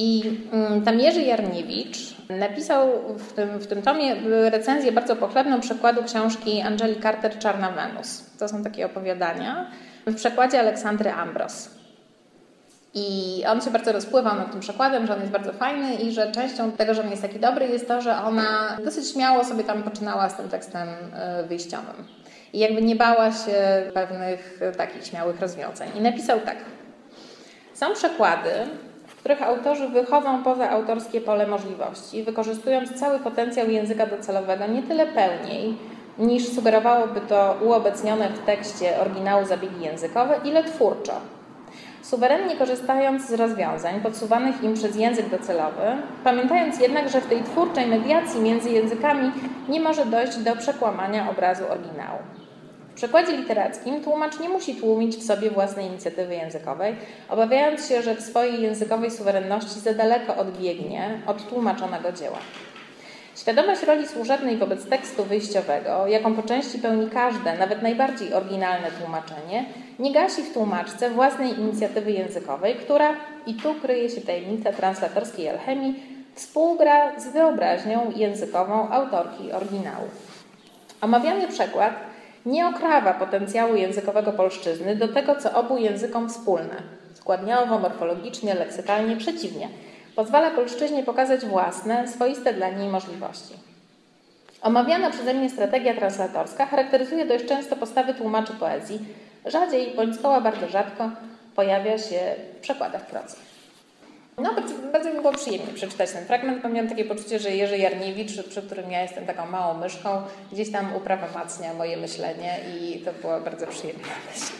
[0.00, 4.14] I mm, tam Jerzy Jarniewicz napisał w tym, w tym tomie
[4.50, 8.22] recenzję bardzo pochlebną przekładu książki Angeli Carter Czarna Wenus.
[8.38, 9.70] To są takie opowiadania
[10.06, 11.70] w przekładzie Aleksandry Ambros.
[12.94, 16.32] I on się bardzo rozpływał nad tym przekładem, że on jest bardzo fajny i że
[16.32, 19.82] częścią tego, że on jest taki dobry, jest to, że ona dosyć śmiało sobie tam
[19.82, 22.06] poczynała z tym tekstem e, wyjściowym.
[22.52, 25.88] I jakby nie bała się pewnych takich śmiałych rozwiązań.
[25.96, 26.56] I napisał tak.
[27.74, 28.50] Są przekłady,
[29.28, 35.76] których autorzy wychodzą poza autorskie pole możliwości, wykorzystując cały potencjał języka docelowego nie tyle pełniej,
[36.18, 41.12] niż sugerowałoby to uobecnione w tekście oryginału zabiegi językowe, ile twórczo.
[42.02, 45.86] Suwerennie korzystając z rozwiązań podsuwanych im przez język docelowy,
[46.24, 49.32] pamiętając jednak, że w tej twórczej mediacji między językami
[49.68, 52.18] nie może dojść do przekłamania obrazu oryginału
[52.98, 56.94] przekładzie literackim tłumacz nie musi tłumić w sobie własnej inicjatywy językowej,
[57.28, 62.38] obawiając się, że w swojej językowej suwerenności za daleko odbiegnie od tłumaczonego dzieła.
[63.36, 69.64] Świadomość roli służebnej wobec tekstu wyjściowego, jaką po części pełni każde, nawet najbardziej oryginalne tłumaczenie,
[69.98, 73.08] nie gasi w tłumaczce własnej inicjatywy językowej, która,
[73.46, 76.02] i tu kryje się tajemnica translatorskiej alchemii,
[76.34, 80.08] współgra z wyobraźnią językową autorki oryginału.
[81.00, 82.07] Omawiany przekład
[82.46, 86.82] nie okrawa potencjału językowego polszczyzny do tego, co obu językom wspólne.
[87.14, 89.68] Składniowo, morfologicznie, leksykalnie przeciwnie.
[90.16, 93.54] Pozwala polszczyźnie pokazać własne, swoiste dla niej możliwości.
[94.62, 99.00] Omawiana przeze mnie strategia translatorska charakteryzuje dość często postawy tłumaczy poezji.
[99.46, 101.10] Rzadziej, bądź zgoła bardzo rzadko,
[101.56, 102.20] pojawia się
[102.58, 103.06] w przekładach.
[104.42, 107.78] No, bardzo, bardzo mi było przyjemnie przeczytać ten fragment, bo miałam takie poczucie, że Jerzy
[107.78, 110.22] Jarniewicz, przy którym ja jestem taką małą myszką,
[110.52, 114.52] gdzieś tam uprawomacnia moje myślenie i to była bardzo przyjemna myśl.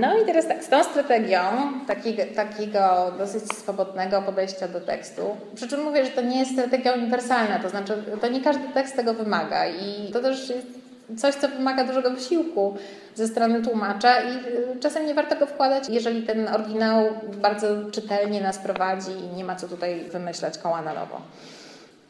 [0.00, 1.40] No i teraz tak, z tą strategią
[1.86, 6.92] takiego, takiego dosyć swobodnego podejścia do tekstu, przy czym mówię, że to nie jest strategia
[6.92, 10.83] uniwersalna, to znaczy to nie każdy tekst tego wymaga i to też jest
[11.16, 12.76] coś, co wymaga dużego wysiłku
[13.14, 14.36] ze strony tłumacza i
[14.76, 17.04] y, czasem nie warto go wkładać, jeżeli ten oryginał
[17.42, 21.20] bardzo czytelnie nas prowadzi i nie ma co tutaj wymyślać koła na nowo.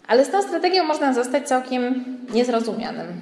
[0.07, 3.21] Ale z tą strategią można zostać całkiem niezrozumianym.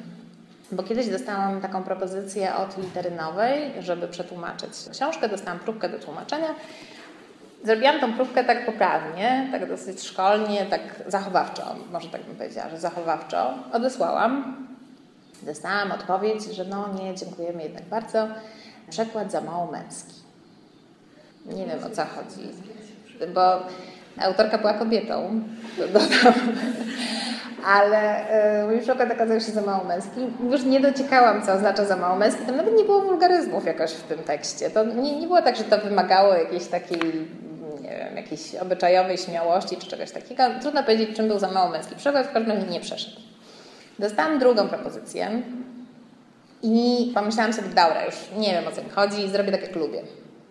[0.73, 6.49] Bo kiedyś dostałam taką propozycję od literynowej, żeby przetłumaczyć książkę, dostałam próbkę do tłumaczenia.
[7.65, 12.79] Zrobiłam tą próbkę tak poprawnie, tak dosyć szkolnie, tak zachowawczo, może tak bym powiedziała, że
[12.79, 13.55] zachowawczo.
[13.73, 14.57] Odesłałam.
[15.43, 18.29] Dostałam odpowiedź, że no nie, dziękujemy jednak bardzo.
[18.91, 20.15] Przekład za mało męski.
[21.47, 22.49] Nie wiem o co chodzi,
[23.35, 23.63] bo
[24.21, 25.43] autorka była kobietą,
[25.93, 26.35] dodam.
[27.65, 28.25] Ale
[28.61, 30.21] yy, mój przykład okazał się za mało męski.
[30.51, 32.47] Już nie dociekałam, co oznacza za mało męski.
[32.47, 34.71] Tam nawet nie było wulgaryzmów jakoś w tym tekście.
[34.71, 37.29] To nie, nie było tak, że to wymagało jakiejś takiej
[37.81, 40.43] nie wiem, jakiejś obyczajowej śmiałości czy czegoś takiego.
[40.61, 43.32] Trudno powiedzieć, czym był za mało męski przykład, w każdym razie nie przeszedł.
[43.99, 45.43] Dostałam drugą propozycję
[46.63, 50.03] i pomyślałam sobie, dobra, już nie wiem o co mi chodzi, zrobię tak jak lubię.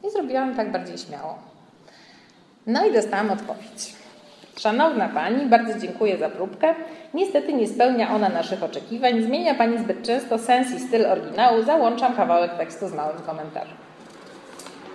[0.08, 1.40] I zrobiłam tak bardziej śmiało.
[2.68, 3.96] No i dostałam odpowiedź.
[4.58, 6.76] Szanowna Pani, bardzo dziękuję za próbkę.
[7.14, 9.24] Niestety nie spełnia ona naszych oczekiwań.
[9.24, 11.64] Zmienia Pani zbyt często sens i styl oryginału.
[11.64, 13.78] Załączam kawałek tekstu z małym komentarzem.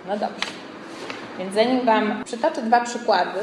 [0.07, 0.66] No dobrze.
[1.37, 3.39] Więc zanim Wam przytoczę dwa przykłady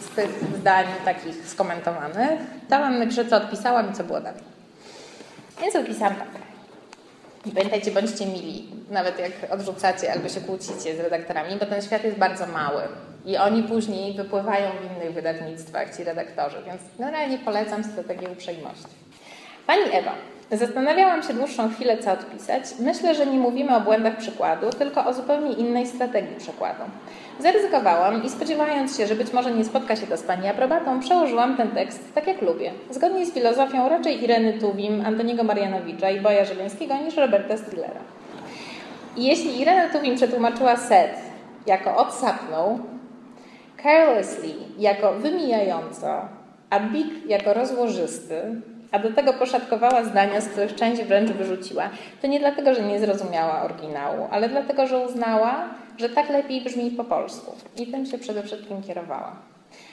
[0.00, 0.30] z tych
[0.60, 4.42] zdań takich skomentowanych, to Wam napiszę, co odpisałam i co było dalej.
[5.60, 6.28] Więc odpisałam tak.
[7.46, 12.04] I pamiętajcie, bądźcie mili, nawet jak odrzucacie albo się kłócicie z redaktorami, bo ten świat
[12.04, 12.82] jest bardzo mały
[13.24, 18.94] i oni później wypływają w innych wydawnictwach, ci redaktorzy, więc generalnie polecam strategię uprzejmości.
[19.66, 20.12] Pani Ewa,
[20.50, 22.62] zastanawiałam się dłuższą chwilę, co odpisać.
[22.80, 26.82] Myślę, że nie mówimy o błędach przykładu, tylko o zupełnie innej strategii przykładu.
[27.40, 31.56] Zaryzykowałam i spodziewając się, że być może nie spotka się to z Pani aprobatą, przełożyłam
[31.56, 32.70] ten tekst tak jak lubię.
[32.90, 38.00] Zgodnie z filozofią raczej Ireny Tuwim, Antoniego Marianowicza i Boja Żeleńskiego niż Roberta Stillera.
[39.16, 41.16] I jeśli Irena Tuwim przetłumaczyła set
[41.66, 42.78] jako odsapnął,
[43.82, 46.28] carelessly jako wymijająco,
[46.70, 48.60] a big jako rozłożysty,
[48.94, 51.90] a do tego poszatkowała zdania, z których część wręcz wyrzuciła,
[52.22, 56.90] to nie dlatego, że nie zrozumiała oryginału, ale dlatego, że uznała, że tak lepiej brzmi
[56.90, 57.52] po polsku.
[57.76, 59.36] I tym się przede wszystkim kierowała.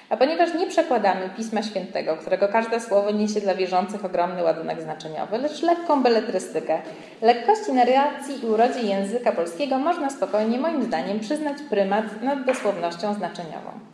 [0.10, 5.38] A ponieważ nie przekładamy Pisma Świętego, którego każde słowo niesie dla wierzących ogromny ładunek znaczeniowy,
[5.38, 6.82] lecz lekką beletrystykę,
[7.22, 13.91] lekkości narracji i urodzie języka polskiego można spokojnie, moim zdaniem, przyznać prymat nad dosłownością znaczeniową.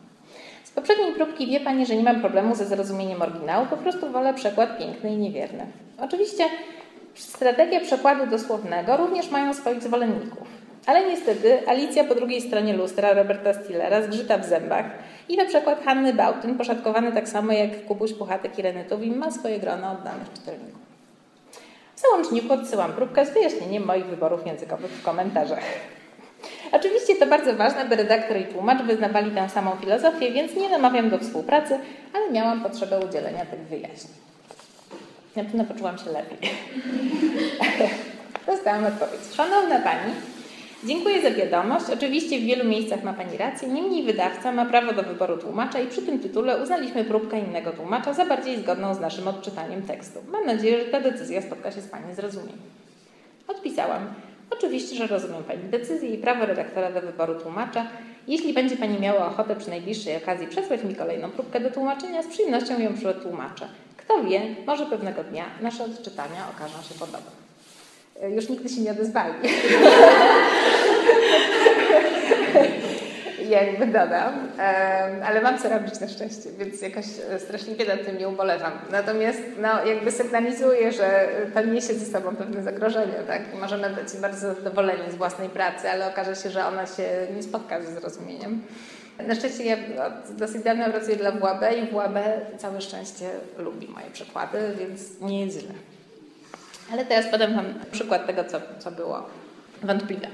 [0.77, 4.77] Poprzedniej próbki wie Pani, że nie mam problemu ze zrozumieniem oryginału, po prostu wolę przekład
[4.77, 5.65] piękny i niewierny.
[6.01, 6.43] Oczywiście
[7.15, 10.47] strategie przekładu dosłownego również mają swoich zwolenników.
[10.85, 14.85] Ale niestety Alicja po drugiej stronie lustra Roberta Stillera zgrzyta w zębach
[15.29, 19.59] i na przykład Hanny Bałtyn, poszatkowany tak samo jak Kubuś Puchatek i Renytowi, ma swoje
[19.59, 20.81] grono oddanych czytelników.
[21.95, 25.63] W załączniku odsyłam próbkę z wyjaśnieniem moich wyborów językowych w komentarzach.
[26.71, 31.09] Oczywiście to bardzo ważne, by redaktor i tłumacz wyznawali tę samą filozofię, więc nie namawiam
[31.09, 31.79] do współpracy,
[32.13, 34.13] ale miałam potrzebę udzielenia tych wyjaśnień.
[35.35, 36.37] Na pewno poczułam się lepiej.
[38.47, 39.21] Dostałam odpowiedź.
[39.35, 40.13] Szanowna Pani,
[40.83, 41.85] Dziękuję za wiadomość.
[41.93, 45.87] Oczywiście w wielu miejscach ma Pani rację, niemniej wydawca ma prawo do wyboru tłumacza i
[45.87, 50.19] przy tym tytule uznaliśmy próbkę innego tłumacza za bardziej zgodną z naszym odczytaniem tekstu.
[50.31, 52.59] Mam nadzieję, że ta decyzja spotka się z Pani zrozumieniem.
[53.47, 54.13] Odpisałam.
[54.49, 57.85] Oczywiście, że rozumiem Pani decyzję i prawo redaktora do wyboru tłumacza.
[58.27, 62.27] Jeśli będzie Pani miała ochotę przy najbliższej okazji przesłać mi kolejną próbkę do tłumaczenia, z
[62.27, 63.67] przyjemnością ją przetłumaczę.
[63.97, 67.31] Kto wie, może pewnego dnia nasze odczytania okażą się podobne.
[68.21, 69.33] E, już nigdy się nie odezwali.
[73.49, 74.33] Jakby dodam,
[75.25, 77.05] ale mam co robić na szczęście, więc jakoś
[77.37, 78.71] straszliwie nad tym nie ubolewam.
[78.91, 83.41] Natomiast no, jakby sygnalizuję, że to niesie ze sobą pewne zagrożenie, tak?
[83.53, 87.03] I możemy być bardzo zadowoleni z własnej pracy, ale okaże się, że ona się
[87.35, 88.61] nie spotka ze zrozumieniem.
[89.27, 89.77] Na szczęście ja
[90.29, 92.15] dosyć dawno pracuję dla WAB i WAB
[92.57, 95.73] całe szczęście lubi moje przykłady, więc nie jest źle.
[96.93, 99.29] Ale teraz podam Wam przykład tego, co, co było
[99.83, 100.27] wątpliwe.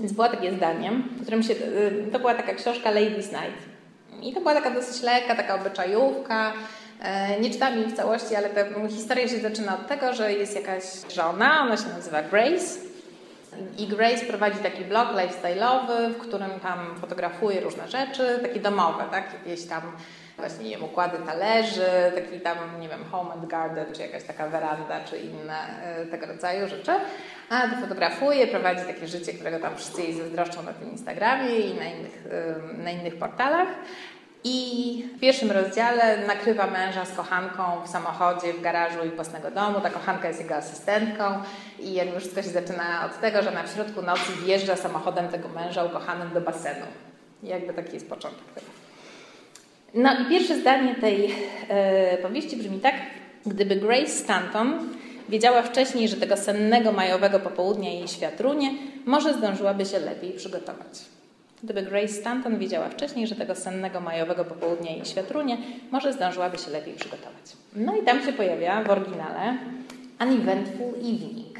[0.00, 3.72] Więc było takie zdanie, w którym się, y, to była taka książka Ladies Night.
[4.22, 6.52] I to była taka dosyć lekka, taka obyczajówka.
[7.02, 10.54] E, nie czytałam jej w całości, ale ta historia się zaczyna od tego, że jest
[10.54, 10.82] jakaś
[11.14, 12.80] żona, ona się nazywa Grace.
[13.78, 19.24] I Grace prowadzi taki blog lifestyle'owy, w którym tam fotografuje różne rzeczy, takie domowe, tak?
[19.32, 19.82] Jakieś tam
[20.42, 24.48] właśnie, nie wiem, układy talerzy, taki tam, nie wiem, home and garden, czy jakaś taka
[24.48, 25.58] weranda, czy inne
[26.02, 26.92] y, tego rodzaju rzeczy.
[27.50, 31.74] A to fotografuje, prowadzi takie życie, którego tam wszyscy jej zazdroszczą na tym Instagramie i
[31.74, 32.26] na innych,
[32.76, 33.68] y, na innych portalach.
[34.44, 39.80] I w pierwszym rozdziale nakrywa męża z kochanką w samochodzie, w garażu ich własnego domu.
[39.80, 41.24] Ta kochanka jest jego asystentką
[41.78, 45.84] i jakby wszystko się zaczyna od tego, że na środku nocy wjeżdża samochodem tego męża
[45.84, 46.86] ukochanym do basenu.
[47.42, 48.81] I jakby taki jest początek tego.
[49.94, 51.34] No i pierwsze zdanie tej
[51.68, 52.94] e, powieści brzmi tak.
[53.46, 54.88] Gdyby Grace Stanton
[55.28, 58.70] wiedziała wcześniej, że tego sennego majowego popołudnia jej świat runie,
[59.06, 61.00] może zdążyłaby się lepiej przygotować.
[61.62, 65.58] Gdyby Grace Stanton wiedziała wcześniej, że tego sennego majowego popołudnia jej świat runie,
[65.90, 67.56] może zdążyłaby się lepiej przygotować.
[67.76, 69.56] No i tam się pojawia w oryginale
[70.20, 71.58] Uneventful Evening.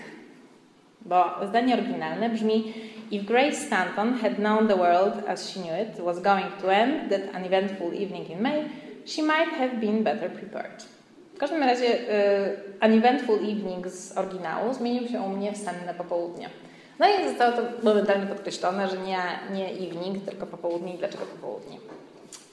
[1.00, 2.72] Bo zdanie oryginalne brzmi
[3.12, 7.10] If Grace Stanton had known the world as she knew it was going to end
[7.10, 8.64] that uneventful evening in May,
[9.04, 10.82] she might have been better prepared.
[11.34, 16.50] W każdym razie uh, Uneventful Evening z oryginału zmienił się u mnie w senne popołudnie.
[16.98, 20.94] No i zostało to momentalnie podkreślone, że nie, nie evening, tylko popołudnie.
[20.98, 21.78] Dlaczego popołudnie?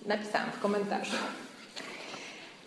[0.05, 1.15] Napisałam w komentarzu.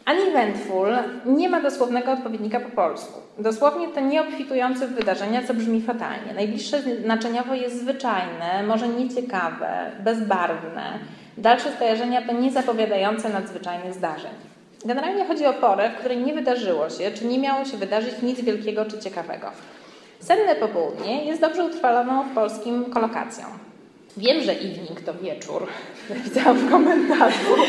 [0.07, 0.89] Uneventful
[1.27, 3.21] nie ma dosłownego odpowiednika po polsku.
[3.39, 6.35] Dosłownie to nieobfitujące w wydarzenia, co brzmi fatalnie.
[6.35, 10.99] Najbliższe znaczeniowo jest zwyczajne, może nieciekawe, bezbarwne.
[11.39, 14.33] Dalsze skojarzenia to niezapowiadające nadzwyczajnych zdarzeń.
[14.85, 18.41] Generalnie chodzi o porę, w której nie wydarzyło się, czy nie miało się wydarzyć nic
[18.41, 19.47] wielkiego czy ciekawego.
[20.21, 23.45] Senne popołudnie jest dobrze utrwaloną w polskim kolokacją.
[24.17, 25.67] Wiem, że evening to wieczór,
[26.11, 27.57] napisałam w komentarzu,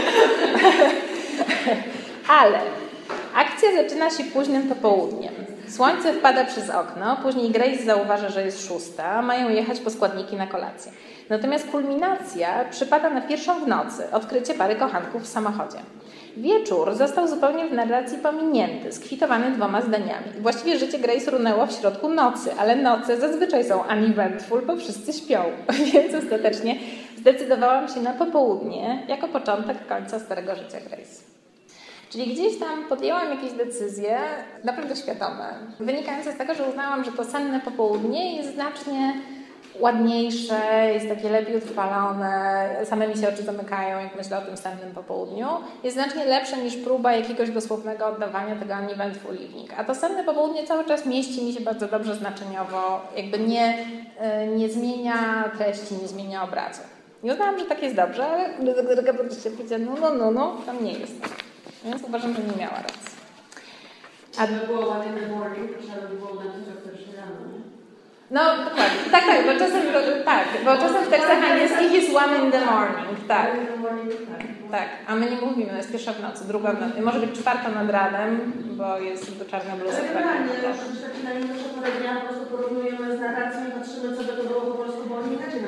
[2.28, 2.60] ale
[3.36, 5.34] akcja zaczyna się późnym popołudniem.
[5.68, 10.48] Słońce wpada przez okno, później Grace zauważa, że jest szósta, mają jechać po składniki na
[10.48, 10.92] kolację.
[11.30, 15.78] Natomiast kulminacja przypada na pierwszą w nocy, odkrycie pary kochanków w samochodzie.
[16.38, 20.28] Wieczór został zupełnie w narracji pominięty, skwitowany dwoma zdaniami.
[20.40, 25.44] Właściwie życie Grace runęło w środku nocy, ale noce zazwyczaj są uneventful, bo wszyscy śpią.
[25.94, 26.76] Więc ostatecznie
[27.18, 31.33] zdecydowałam się na popołudnie jako początek końca starego życia Grace.
[32.14, 34.18] Czyli gdzieś tam podjęłam jakieś decyzje,
[34.64, 35.45] naprawdę świadome,
[35.80, 39.14] wynikające z tego, że uznałam, że to senne popołudnie jest znacznie
[39.80, 44.91] ładniejsze, jest takie lepiej utrwalone, same mi się oczy zamykają, jak myślę o tym sennym
[44.95, 45.47] popołudniu.
[45.84, 49.74] Jest znacznie lepsze niż próba jakiegoś dosłownego oddawania tego uneventful evening.
[49.78, 53.78] A to senne popołudnie cały czas mieści mi się bardzo dobrze znaczeniowo, jakby nie,
[54.20, 56.82] e, nie zmienia treści, nie zmienia obrazu.
[57.24, 58.49] I uznałam, że tak jest dobrze, ale
[59.43, 61.43] się no, no, no, no, tam nie jest.
[61.86, 63.14] Więc uważam, że nie miała racji.
[64.40, 67.40] A by było one in the morning, to trzeba by było napisać o pierwszej rano,
[67.54, 67.62] nie?
[68.32, 69.02] No, dokładnie.
[69.12, 69.82] Tak, tak, bo czasem,
[70.26, 73.48] tak, bo czasem w tekstach angielskich jest one in the morning, tak.
[73.52, 74.44] One in the morning, tak.
[74.72, 77.02] Tak, a my nie mówimy, jest pierwsza w nocy, druga w nocy.
[77.02, 79.98] Może być czwarta nad ranem, bo jest do czarna bluza.
[79.98, 84.24] Ale generalnie, przecież na najmniejsze porę dnia po prostu porównujemy z narracją i patrzymy, co
[84.24, 85.62] by to było po polsku, bo oni inaczej.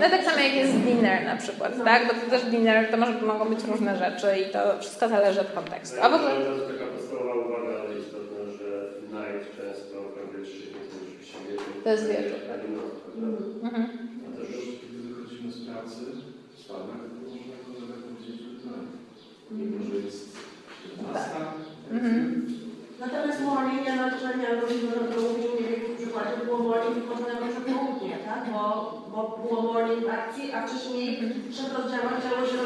[0.00, 1.84] No tak samo jak jest dinner na przykład, No.
[1.84, 2.06] tak?
[2.06, 5.50] Bo to też dinner, to może, mogą być różne rzeczy i to wszystko zależy od
[5.52, 5.96] kontekstu.
[6.02, 6.30] A w ogóle...
[6.30, 8.68] To jest taka podstawowa uwaga, ale istotna, że
[9.14, 11.74] night często w to rzeczywiście wieczór.
[11.84, 12.60] To jest wieczór, tak.
[12.60, 12.82] prawda?
[13.62, 13.86] Mhm.
[14.26, 14.48] A też
[14.80, 16.00] Kiedy wychodzimy z pracy,
[16.60, 18.70] z panem, to można kolega powiedzieć, że.
[19.50, 20.28] Mimo, że jest
[20.96, 21.30] 15,
[21.92, 22.46] Mhm.
[23.04, 26.58] Natomiast morning, ja na przykład miałam możliwość, że to mówić nie wiem, w przykładzie było
[26.58, 28.42] morning można jako południe, tak?
[28.52, 28.62] Bo,
[29.12, 32.58] bo było morning akcji, a wcześniej w trzech rozdziałach działo się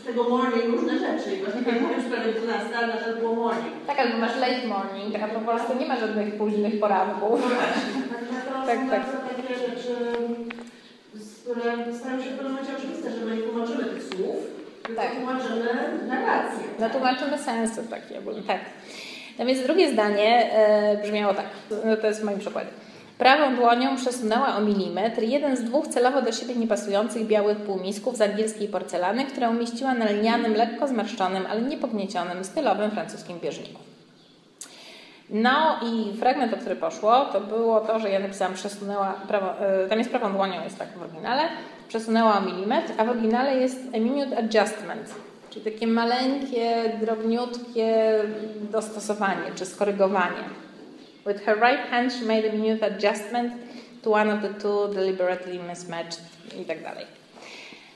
[0.00, 1.28] z tego morning różne rzeczy.
[1.36, 1.76] I właśnie Mhm.
[1.84, 1.96] mm.
[1.96, 3.74] już prawie 12, ale przykład było morning.
[3.86, 7.40] Tak, albo masz late morning, a po prostu nie ma żadnych późnych poranków.
[7.42, 8.90] To Tak, są tak.
[8.90, 9.94] bardzo takie rzeczy,
[11.14, 11.70] z które
[12.00, 14.36] stają się w pewnym momencie oczywiste, że my nie tłumaczymy tych słów,
[14.96, 15.10] Tak.
[15.16, 15.68] tłumaczymy
[16.08, 16.64] narrację.
[16.80, 18.60] No tłumaczymy sensy takie ogólnie, tak.
[19.38, 21.46] Więc drugie zdanie e, brzmiało tak,
[21.84, 22.70] no to jest w moim przykładzie.
[23.18, 28.20] Prawą dłonią przesunęła o milimetr jeden z dwóch celowo do siebie niepasujących białych półmisków z
[28.20, 33.80] angielskiej porcelany, które umieściła na lnianym, lekko zmarszczonym, ale niepogniecionym, stylowym francuskim bieżniku.
[35.30, 39.88] No i fragment, o który poszło, to było to, że ja napisałam przesunęła, prawo, e,
[39.88, 41.42] tam jest prawą dłonią, jest tak w oryginale,
[41.88, 45.14] przesunęła o milimetr, a w oryginale jest a minute adjustment,
[45.52, 48.18] czyli takie maleńkie, drobniutkie
[48.72, 50.44] dostosowanie czy skorygowanie.
[51.26, 53.52] With her right hand she made a minute adjustment
[54.02, 56.20] to one of the two deliberately mismatched
[56.60, 57.06] i tak dalej.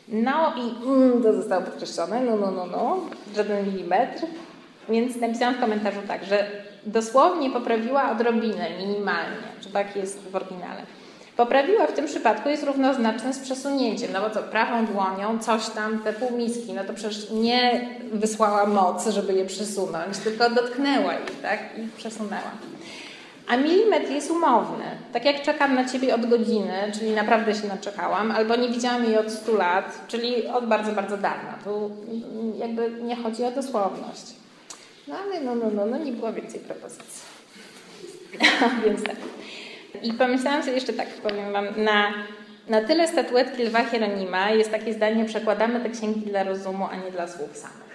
[0.08, 3.00] No i mm, to zostało podkreślone, no, no, no, no,
[3.36, 4.26] żaden milimetr.
[4.88, 6.50] Więc napisałam w komentarzu tak, że
[6.86, 10.82] dosłownie poprawiła odrobinę, minimalnie, że tak jest w oryginale.
[11.36, 15.98] Poprawiła w tym przypadku jest równoznaczne z przesunięciem, no bo co, prawą dłonią coś tam,
[15.98, 21.60] te półmiski, no to przecież nie wysłała moc, żeby je przesunąć, tylko dotknęła ich, tak,
[21.78, 22.50] i przesunęła.
[23.48, 24.84] A milimetr jest umowny.
[25.12, 29.18] Tak jak czekam na ciebie od godziny, czyli naprawdę się naczekałam, albo nie widziałam jej
[29.18, 31.58] od 100 lat, czyli od bardzo, bardzo dawna.
[31.64, 31.90] Tu
[32.58, 34.24] jakby nie chodzi o dosłowność.
[35.08, 37.22] No ale no, no, no, no nie było więcej propozycji.
[38.84, 39.16] Więc tak.
[40.02, 42.12] I pomyślałam sobie jeszcze tak, powiem Wam, na,
[42.68, 47.10] na tyle statuetki Lwa Hieronima jest takie zdanie, przekładamy te księgi dla rozumu, a nie
[47.10, 47.86] dla słów samych.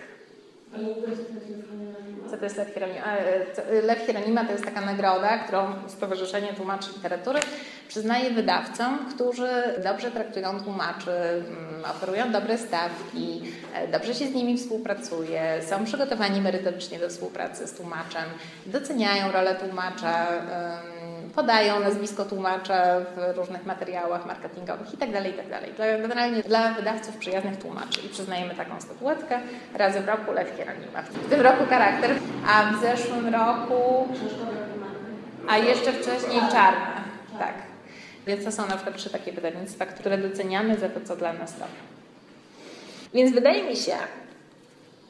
[2.32, 3.06] Co to jest Lew Hieronima?
[3.08, 7.40] E, Lew Hieronima to jest taka nagroda, którą Stowarzyszenie Tłumaczy Literatury
[7.88, 9.50] przyznaje wydawcom, którzy
[9.84, 13.42] dobrze traktują tłumaczy, mm, oferują dobre stawki,
[13.74, 18.24] e, dobrze się z nimi współpracuje, są przygotowani merytorycznie do współpracy z tłumaczem,
[18.66, 20.28] doceniają rolę tłumacza,
[21.36, 25.14] podają nazwisko tłumacza w różnych materiałach marketingowych itd.
[25.14, 25.60] Tak itd.
[25.78, 29.40] Tak generalnie dla wydawców przyjaznych tłumaczy i przyznajemy taką statuetkę
[29.74, 31.02] razy w roku Lew Hieronima.
[31.02, 32.12] W tym roku charakter,
[32.48, 34.08] a w zeszłym roku
[35.48, 37.02] a jeszcze wcześniej czarne.
[37.40, 37.54] Tak.
[38.28, 41.54] Więc to są na przykład trzy takie wydawnictwa, które doceniamy za to, co dla nas
[41.54, 41.82] robią.
[43.14, 43.96] Więc wydaje mi się,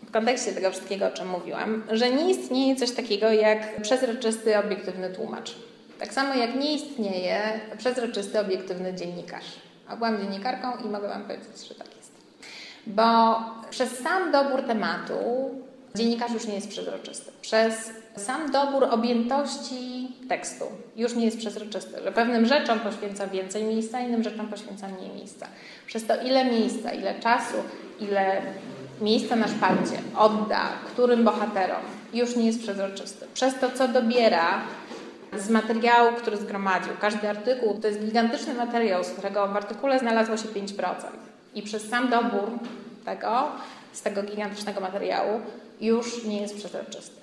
[0.08, 5.10] w kontekście tego wszystkiego, o czym mówiłam, że nie istnieje coś takiego jak przezroczysty, obiektywny
[5.10, 5.56] tłumacz.
[6.02, 9.46] Tak samo jak nie istnieje przezroczysty, obiektywny dziennikarz.
[9.88, 12.12] A byłam dziennikarką i mogę Wam powiedzieć, że tak jest.
[12.88, 13.40] Bo
[13.70, 15.16] przez sam dobór tematu
[15.96, 17.32] dziennikarz już nie jest przezroczysty.
[17.42, 24.00] Przez sam dobór objętości tekstu już nie jest przezroczysty, że pewnym rzeczom poświęca więcej miejsca,
[24.00, 25.48] innym rzeczom poświęca mniej miejsca.
[25.88, 27.58] Przez to, ile miejsca, ile czasu,
[28.00, 28.42] ile
[29.02, 30.62] miejsca na szpalcie odda
[30.94, 31.82] którym bohaterom,
[32.14, 33.26] już nie jest przezroczysty.
[33.34, 34.62] Przez to, co dobiera
[35.38, 36.94] z materiału, który zgromadził.
[37.02, 40.96] Każdy artykuł to jest gigantyczny materiał, z którego w artykule znalazło się 5%.
[41.56, 42.50] I przez sam dobór
[43.06, 43.48] tego,
[43.94, 45.42] z tego gigantycznego materiału,
[45.82, 47.22] już nie jest przezroczysty.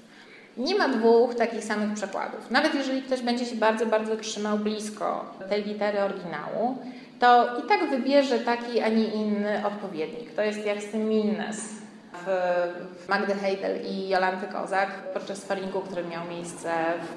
[0.56, 2.50] Nie ma dwóch takich samych przekładów.
[2.50, 6.78] Nawet jeżeli ktoś będzie się bardzo, bardzo trzymał blisko tej litery oryginału,
[7.20, 10.34] to i tak wybierze taki, a nie inny odpowiednik.
[10.34, 11.77] To jest jak z tym Minnes
[12.26, 16.72] w Magdy Heidel i Jolanty Kozak podczas sparingu, który miał miejsce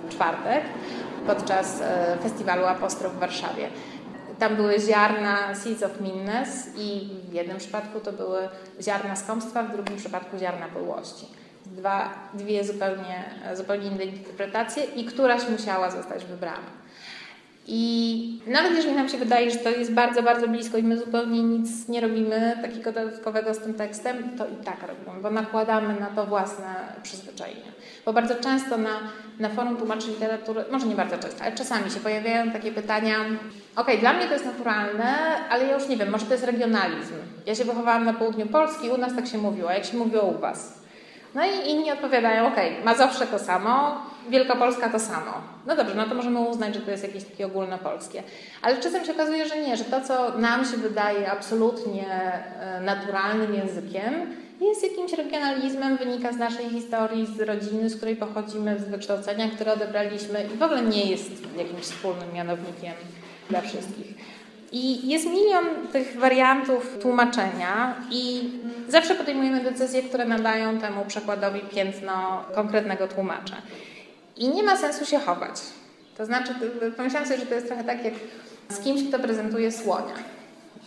[0.08, 0.64] w czwartek
[1.28, 3.68] podczas e, festiwalu Apostrof w Warszawie.
[4.40, 8.50] Tam były ziarna Seeds of Minnes i w jednym przypadku to były
[8.82, 11.26] ziarna skąpstwa, w drugim przypadku ziarna podłości.
[11.66, 13.24] Dwa, dwie zupełnie,
[13.54, 16.82] zupełnie inne interpretacje i któraś musiała zostać wybrana.
[17.68, 21.44] I nawet jeżeli nam się wydaje, że to jest bardzo, bardzo blisko i my zupełnie
[21.44, 26.06] nic nie robimy takiego dodatkowego z tym tekstem, to i tak robimy, bo nakładamy na
[26.06, 27.72] to własne przyzwyczajenia.
[28.06, 29.00] Bo bardzo często na,
[29.40, 33.16] na forum tłumaczy literatury, może nie bardzo często, ale czasami się pojawiają takie pytania,
[33.76, 35.16] ok, dla mnie to jest naturalne,
[35.50, 37.14] ale ja już nie wiem, może to jest regionalizm.
[37.46, 40.40] Ja się wychowałam na południu Polski, u nas tak się mówiło, jak się mówiło u
[40.40, 40.81] Was?
[41.36, 42.56] No i inni odpowiadają, ok,
[42.86, 45.34] Mazowsze to samo, Wielkopolska to samo.
[45.68, 48.24] No dobrze, no to możemy uznać, że to jest jakieś takie ogólnopolskie.
[48.62, 53.54] Ale czasem się okazuje, że nie, że to, co nam się wydaje absolutnie e, naturalnym
[53.54, 59.50] językiem, jest jakimś regionalizmem, wynika z naszej historii, z rodziny, z której pochodzimy, z wykształcenia,
[59.50, 62.94] które odebraliśmy i w ogóle nie jest jakimś wspólnym mianownikiem
[63.50, 64.31] dla wszystkich.
[64.72, 68.50] I jest milion tych wariantów tłumaczenia i
[68.88, 73.56] zawsze podejmujemy decyzje, które nadają temu przekładowi piętno konkretnego tłumacza.
[74.38, 75.62] I nie ma sensu się chować.
[76.18, 76.54] To znaczy,
[76.98, 78.14] pomyślałam sobie, że to jest trochę tak jak
[78.70, 80.14] z kimś, kto prezentuje słonia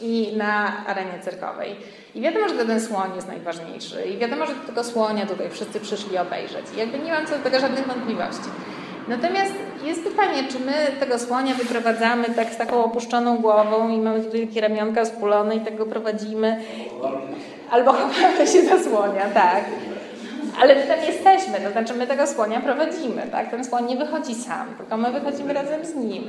[0.01, 1.77] i na arenie cyrkowej.
[2.15, 4.03] I wiadomo, że ten słoń jest najważniejszy.
[4.05, 6.67] I wiadomo, że tego słonia tutaj wszyscy przyszli obejrzeć.
[6.75, 8.49] I jakby nie mam co do tego żadnych wątpliwości.
[9.09, 9.53] Natomiast
[9.85, 14.47] jest pytanie, czy my tego słonia wyprowadzamy tak z taką opuszczoną głową i mamy tutaj
[14.47, 16.61] takie ramionka spulone i tego prowadzimy.
[17.71, 19.65] Albo chowamy się za słonia, tak.
[20.61, 23.51] Ale my tam jesteśmy, to znaczy my tego słonia prowadzimy, tak?
[23.51, 26.25] Ten słoń nie wychodzi sam, tylko my wychodzimy razem z nim.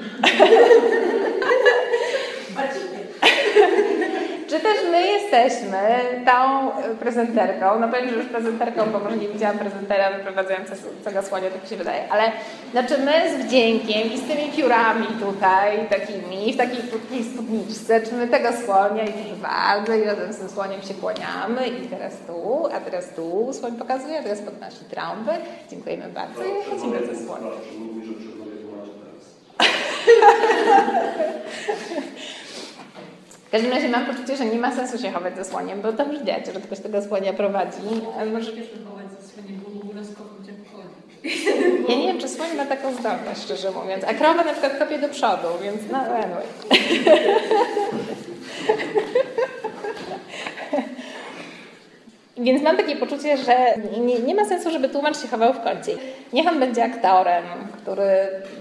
[4.50, 5.80] Czy też my jesteśmy
[6.26, 11.64] tą prezenterką, no powiem, że już prezenterką, bo może nie widziałam prezentera wyprowadzającego słonia, tak
[11.64, 12.32] mi się wydaje, ale
[12.72, 18.14] znaczy my z wdziękiem i z tymi piórami tutaj, takimi, w takiej krótkiej spódniczce, czy
[18.14, 21.68] my tego słonia i bardzo i razem z tym słoniem się kłaniamy.
[21.68, 25.32] I teraz tu, a teraz tu słoń pokazuje, a teraz podnosi trąby.
[25.70, 26.42] Dziękujemy bardzo.
[26.44, 27.52] I chodzimy ze słoniem.
[32.42, 32.45] W
[33.56, 36.46] każdym razie mam poczucie, że nie ma sensu się chować ze słoniem, bo to widać,
[36.46, 37.78] że ktoś tego słonia prowadzi.
[38.34, 39.70] Może się chować ze słoniem, bo
[40.18, 41.46] kopnąć jak chodzi.
[41.90, 44.04] Ja nie wiem, czy słoń ma taką zdolność, szczerze mówiąc.
[44.04, 46.46] A krowa na przykład kopie do przodu, więc no anyway.
[52.38, 55.98] Więc mam takie poczucie, że nie, nie, ma sensu, żeby tłumacz się chował w kącie.
[56.34, 57.44] Niech on będzie aktorem,
[57.78, 58.10] który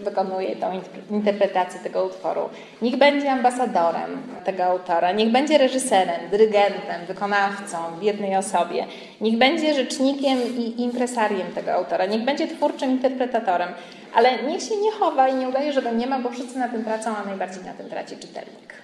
[0.05, 2.49] wykonuje tą interpretację tego utworu.
[2.83, 5.13] Niech będzie ambasadorem tego autora.
[5.13, 8.87] Niech będzie reżyserem, dyrygentem, wykonawcą w jednej osobie.
[9.21, 12.07] Niech będzie rzecznikiem i impresariem tego autora.
[12.07, 13.69] Niech będzie twórczym interpretatorem.
[14.15, 16.69] Ale niech się nie chowa i nie udaje, że go nie ma, bo wszyscy na
[16.69, 18.84] tym tracą, a najbardziej na tym traci czytelnik.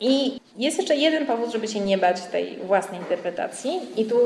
[0.00, 3.80] I jest jeszcze jeden powód, żeby się nie bać tej własnej interpretacji.
[3.96, 4.18] I tu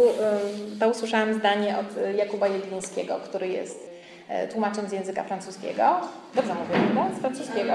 [0.81, 3.91] to usłyszałam zdanie od Jakuba Jedlińskiego, który jest
[4.29, 6.01] e, tłumaczem z języka francuskiego.
[6.35, 7.17] Dobrze mówię, prawda?
[7.17, 7.73] Z francuskiego.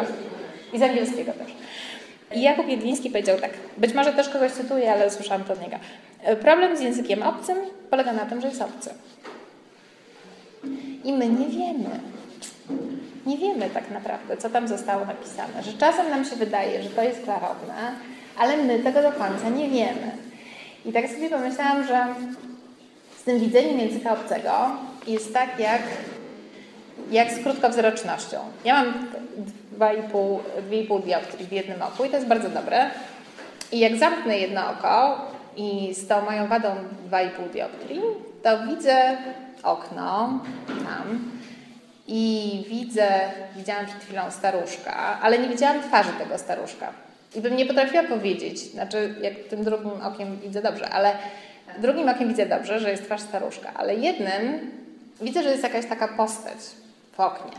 [0.74, 1.52] I z angielskiego też.
[2.36, 5.76] I Jakub Jedliński powiedział tak, być może też kogoś cytuję, ale słyszałam to od niego.
[6.24, 7.58] E, problem z językiem obcym
[7.90, 8.90] polega na tym, że jest obcy.
[11.04, 12.00] I my nie wiemy,
[13.28, 15.64] nie wiemy tak naprawdę, co tam zostało napisane.
[15.64, 17.92] Że czasem nam się wydaje, że to jest klarowne,
[18.38, 20.12] ale my tego do końca nie wiemy.
[20.86, 22.06] I tak sobie pomyślałam, że
[23.20, 24.52] z tym widzeniem języka obcego
[25.08, 25.82] jest tak jak,
[27.12, 28.38] jak z krótkowzrocznością.
[28.66, 28.94] Ja mam
[29.80, 32.90] 2,5 dioptrii w jednym oku i to jest bardzo dobre.
[33.72, 35.22] I jak zamknę jedno oko
[35.58, 36.70] i z tą moją wadą
[37.12, 38.02] 2,5 dioptrii,
[38.44, 39.18] to widzę
[39.64, 41.32] okno tam,
[42.08, 43.08] i widzę,
[43.56, 46.94] widziałam przed chwilą staruszka, ale nie widziałam twarzy tego staruszka.
[47.36, 51.12] I bym nie potrafiła powiedzieć, znaczy jak tym drugim okiem widzę dobrze, ale
[51.78, 54.72] drugim okiem widzę dobrze, że jest twarz staruszka, ale jednym
[55.22, 56.58] widzę, że jest jakaś taka postać
[57.14, 57.52] w oknie.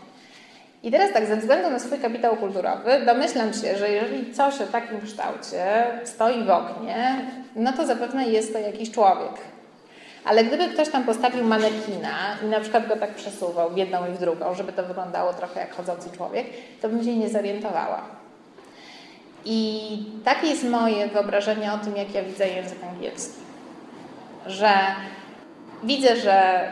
[0.83, 4.67] I teraz tak, ze względu na swój kapitał kulturowy, domyślam się, że jeżeli coś o
[4.67, 7.21] takim kształcie stoi w oknie,
[7.57, 9.33] no to zapewne jest to jakiś człowiek.
[10.29, 14.15] Ale gdyby ktoś tam postawił manekina i na przykład go tak przesuwał w jedną i
[14.15, 16.47] w drugą, żeby to wyglądało trochę jak chodzący człowiek,
[16.83, 18.03] to bym się nie zorientowała.
[19.45, 19.91] I
[20.25, 23.41] takie jest moje wyobrażenie o tym, jak ja widzę język angielski.
[24.47, 24.71] Że
[25.85, 26.63] widzę, że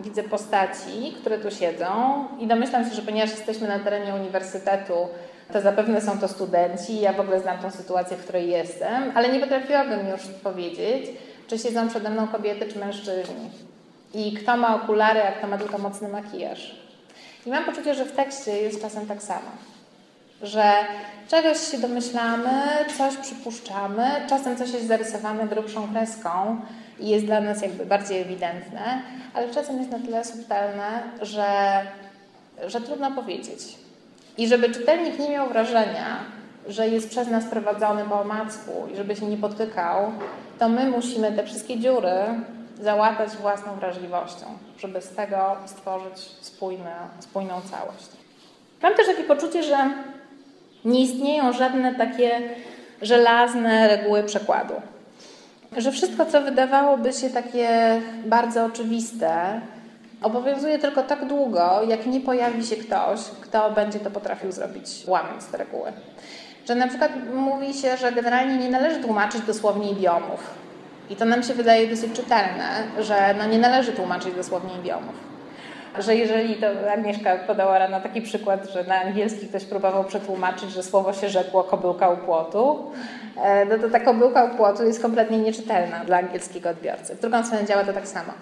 [0.00, 5.08] widzę postaci, które tu siedzą i domyślam się, że ponieważ jesteśmy na terenie uniwersytetu,
[5.52, 7.00] to zapewne są to studenci.
[7.00, 11.06] Ja w ogóle znam tą sytuację, w której jestem, ale nie potrafiłabym już powiedzieć,
[11.46, 13.50] czy siedzą przede mną kobiety, czy mężczyźni.
[14.14, 16.76] I kto ma okulary, a kto ma tylko mocny makijaż.
[17.46, 19.50] I mam poczucie, że w tekście jest czasem tak samo.
[20.42, 20.72] Że
[21.28, 22.62] czegoś się domyślamy,
[22.98, 26.60] coś przypuszczamy, czasem coś jest zarysowane grubszą kreską
[27.00, 29.02] i jest dla nas jakby bardziej ewidentne,
[29.34, 31.46] ale czasem jest na tyle subtelne, że,
[32.66, 33.60] że trudno powiedzieć.
[34.38, 36.16] I żeby czytelnik nie miał wrażenia,
[36.68, 40.12] że jest przez nas prowadzony po omacku i żeby się nie potykał,
[40.58, 42.14] to my musimy te wszystkie dziury
[42.80, 44.46] załatać własną wrażliwością,
[44.78, 48.08] żeby z tego stworzyć spójne, spójną całość.
[48.82, 49.90] Mam też takie poczucie, że
[50.84, 52.40] nie istnieją żadne takie
[53.02, 54.74] żelazne reguły przekładu.
[55.76, 59.60] Że wszystko, co wydawałoby się takie bardzo oczywiste,
[60.22, 65.46] obowiązuje tylko tak długo, jak nie pojawi się ktoś, kto będzie to potrafił zrobić, łamiąc
[65.46, 65.92] te reguły
[66.68, 70.54] że na przykład mówi się, że generalnie nie należy tłumaczyć dosłownie idiomów.
[71.10, 72.68] I to nam się wydaje dosyć czytelne,
[73.00, 75.14] że no nie należy tłumaczyć dosłownie idiomów.
[75.98, 80.82] Że jeżeli to Agnieszka podała rano taki przykład, że na angielski ktoś próbował przetłumaczyć, że
[80.82, 82.90] słowo się rzekło kobyłka u płotu,
[83.42, 87.14] e, no to ta kobyłka u płotu jest kompletnie nieczytelna dla angielskiego odbiorcy.
[87.14, 88.32] W drugą stronę działa to tak samo.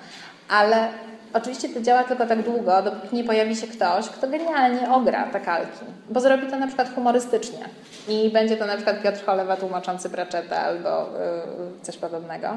[0.48, 0.88] Ale
[1.34, 5.40] Oczywiście to działa tylko tak długo, dopóki nie pojawi się ktoś, kto genialnie ogra te
[5.40, 7.68] kalki, bo zrobi to na przykład humorystycznie.
[8.08, 12.48] I będzie to na przykład Piotr Cholewa tłumaczący Braczetę albo yy, coś podobnego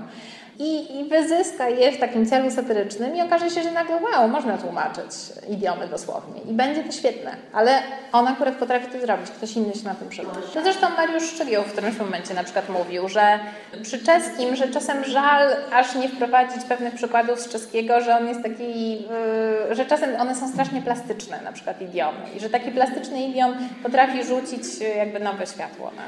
[0.60, 4.58] i, i wyzyska je w takim celu satyrycznym i okaże się, że nagle wow, można
[4.58, 5.12] tłumaczyć
[5.50, 7.82] idiomy dosłownie i będzie to świetne, ale
[8.12, 10.42] on akurat potrafi to zrobić, ktoś inny się na tym przekonał.
[10.54, 13.40] To zresztą Mariusz Szczygieł w którymś momencie na przykład mówił, że
[13.84, 18.44] przy czeskim, że czasem żal aż nie wprowadzić pewnych przykładów z czeskiego, że on jest
[18.44, 22.20] taki, yy, że czasem one są strasznie plastyczne, na przykład idiomy.
[22.38, 24.64] I że taki plastyczny idiom potrafi rzucić
[24.98, 26.04] jakby nowe światło na,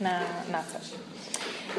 [0.00, 0.20] na,
[0.52, 0.90] na coś.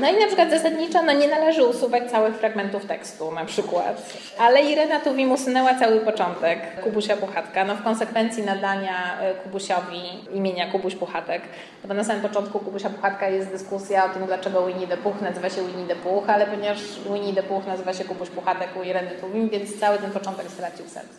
[0.02, 4.62] No i na przykład zasadniczo no nie należy usuwać całych fragmentów tekstu na przykład, ale
[4.62, 10.02] Irena Tuwim usunęła cały początek Kubusia Puchatka, no w konsekwencji nadania e, Kubusiowi
[10.34, 11.42] imienia Kubuś Puchatek,
[11.86, 15.50] bo na samym początku Kubusia Puchatka jest dyskusja o tym, dlaczego Winnie the Pooh nazywa
[15.50, 16.80] się Winnie the Pooh, ale ponieważ
[17.14, 20.88] Winnie the Pooh nazywa się Kubuś Puchatek u Ireny Tuwim, więc cały ten początek stracił
[20.88, 21.10] sens.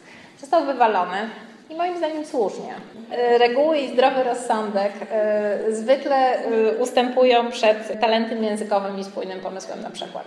[0.41, 1.31] Został wywalony,
[1.71, 2.75] I moim zdaniem słusznie.
[3.11, 9.83] E, reguły i zdrowy rozsądek e, zwykle e, ustępują przed talentem językowym i spójnym pomysłem
[9.83, 10.25] na przykład.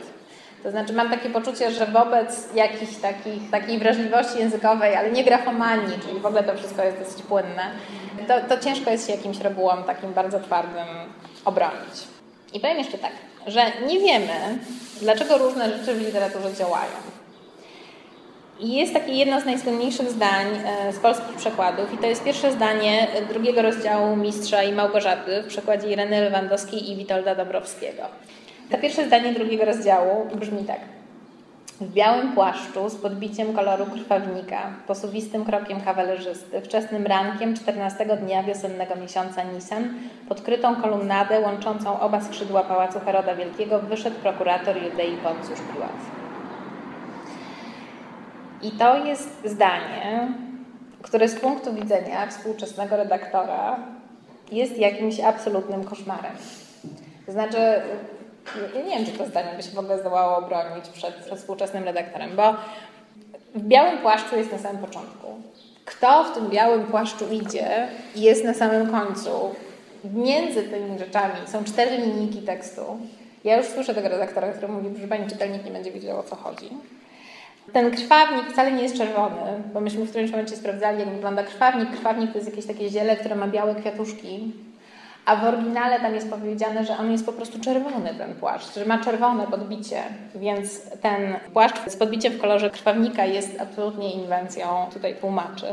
[0.63, 5.99] To znaczy mam takie poczucie, że wobec jakiejś takich, takiej wrażliwości językowej, ale nie grafomanii,
[6.07, 7.71] czyli w ogóle to wszystko jest dosyć płynne,
[8.27, 10.87] to, to ciężko jest się jakimś regułom takim bardzo twardym
[11.45, 12.07] obronić.
[12.53, 13.11] I powiem jeszcze tak,
[13.47, 14.59] że nie wiemy,
[15.01, 17.20] dlaczego różne rzeczy w literaturze działają.
[18.61, 22.51] I jest takie jedno z najsłynniejszych zdań e, z polskich przekładów i to jest pierwsze
[22.51, 28.03] zdanie drugiego rozdziału Mistrza i Małgorzaty w przekładzie Ireny Lewandowskiej i Witolda Dobrowskiego.
[28.71, 30.79] To pierwsze zdanie drugiego rozdziału brzmi tak.
[31.81, 38.95] W białym płaszczu z podbiciem koloru krwawnika, posuwistym krokiem kawalerzysty, wczesnym rankiem 14 dnia wiosennego
[38.95, 39.93] miesiąca Nisan,
[40.29, 46.20] podkrytą kolumnadę łączącą oba skrzydła Pałacu Heroda Wielkiego, wyszedł prokurator Judei Poncjusz Piłat.
[48.63, 50.27] I to jest zdanie,
[51.01, 53.79] które z punktu widzenia współczesnego redaktora
[54.51, 56.31] jest jakimś absolutnym koszmarem.
[57.25, 57.57] To znaczy,
[58.75, 62.55] nie wiem, czy to zdanie by się w ogóle zdołało obronić przed, współczesnym redaktorem, bo
[63.55, 65.27] w białym płaszczu jest na samym początku.
[65.85, 69.55] Kto w tym białym płaszczu idzie, jest na samym końcu.
[70.13, 72.81] Między tymi rzeczami są cztery linijki tekstu.
[73.43, 76.35] Ja już słyszę tego redaktora, który mówi, że pani czytelnik nie będzie wiedział o co
[76.35, 76.69] chodzi.
[77.73, 81.91] Ten krwawnik wcale nie jest czerwony, bo myśmy w którymś momencie sprawdzali, jak wygląda krwawnik.
[81.91, 84.53] Krwawnik to jest jakieś takie ziele, które ma białe kwiatuszki,
[85.25, 88.85] a w oryginale tam jest powiedziane, że on jest po prostu czerwony, ten płaszcz, że
[88.85, 90.03] ma czerwone podbicie,
[90.35, 95.65] więc ten płaszcz z podbiciem w kolorze krwawnika jest absolutnie inwencją tutaj tłumaczy.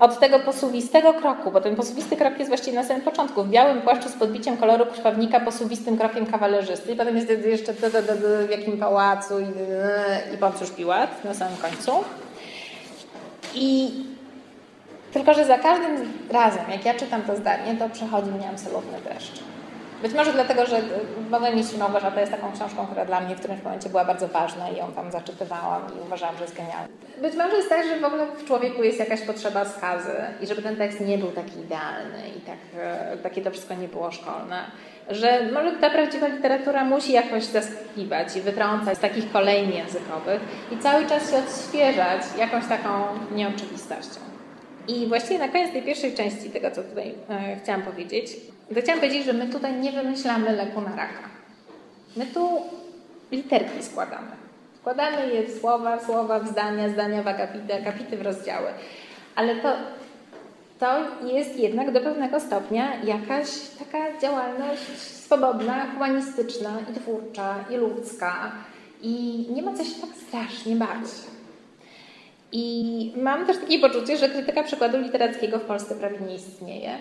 [0.00, 3.82] Od tego posuwistego kroku, bo ten posuwisty krok jest właściwie na samym początku, w białym
[3.82, 9.40] płaszczu z podbiciem koloru krwawnika, posuwistym krokiem kawalerzysty, i potem jest jeszcze w jakim pałacu
[9.40, 9.44] i,
[10.34, 11.92] i Poncjusz Piłat na samym końcu.
[13.54, 13.90] I
[15.12, 19.55] tylko, że za każdym razem, jak ja czytam to zdanie, to przechodzi mnie absolutny deszcz.
[20.06, 20.80] Być może dlatego, że
[21.30, 24.28] w ogóle Mistrz Małgorzata jest taką książką, która dla mnie w którymś momencie była bardzo
[24.28, 26.88] ważna i ją tam zaczytywałam i uważałam, że jest genialna.
[27.22, 30.62] Być może jest tak, że w ogóle w człowieku jest jakaś potrzeba skazy i żeby
[30.62, 34.64] ten tekst nie był taki idealny i tak, e, takie to wszystko nie było szkolne.
[35.10, 40.40] Że może ta prawdziwa literatura musi jakoś zaskakiwać i wytrącać z takich kolejnych językowych
[40.72, 42.90] i cały czas się odświeżać jakąś taką
[43.34, 44.35] nieoczywistością.
[44.88, 48.36] I właściwie na koniec tej pierwszej części tego, co tutaj e, chciałam powiedzieć,
[48.74, 51.28] to chciałam powiedzieć, że my tutaj nie wymyślamy leku na raka.
[52.16, 52.60] My tu
[53.32, 54.28] literki składamy.
[54.80, 58.68] Składamy je w słowa, słowa, w zdania, zdania w akapity, akapity w rozdziały.
[59.34, 59.72] Ale to,
[60.78, 60.86] to
[61.26, 63.46] jest jednak do pewnego stopnia jakaś
[63.78, 68.52] taka działalność swobodna, humanistyczna i twórcza i ludzka.
[69.02, 71.06] I nie ma co się tak strasznie bać.
[72.52, 76.98] I mam też takie poczucie, że krytyka przykładu literackiego w Polsce prawie nie istnieje.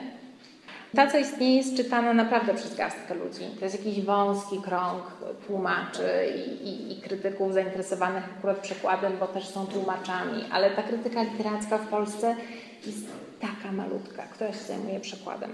[0.96, 3.46] Ta, co istnieje, jest czytana naprawdę przez garstkę ludzi.
[3.60, 5.04] To jest jakiś wąski krąg
[5.48, 11.24] tłumaczy i, i, i, krytyków zainteresowanych akurat przekładem, bo też są tłumaczami, ale ta krytyka
[11.24, 12.36] literacka w Polsce
[12.86, 13.08] jest
[13.40, 15.52] taka malutka, się zajmuje przekładem.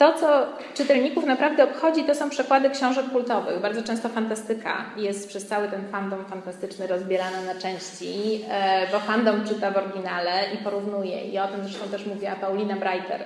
[0.00, 3.60] To, co czytelników naprawdę obchodzi, to są przekłady książek kultowych.
[3.60, 9.44] Bardzo często fantastyka jest przez cały ten fandom fantastyczny rozbierana na części, e, bo fandom
[9.44, 11.20] czyta w oryginale i porównuje.
[11.20, 13.24] I o tym zresztą też mówiła Paulina Breiter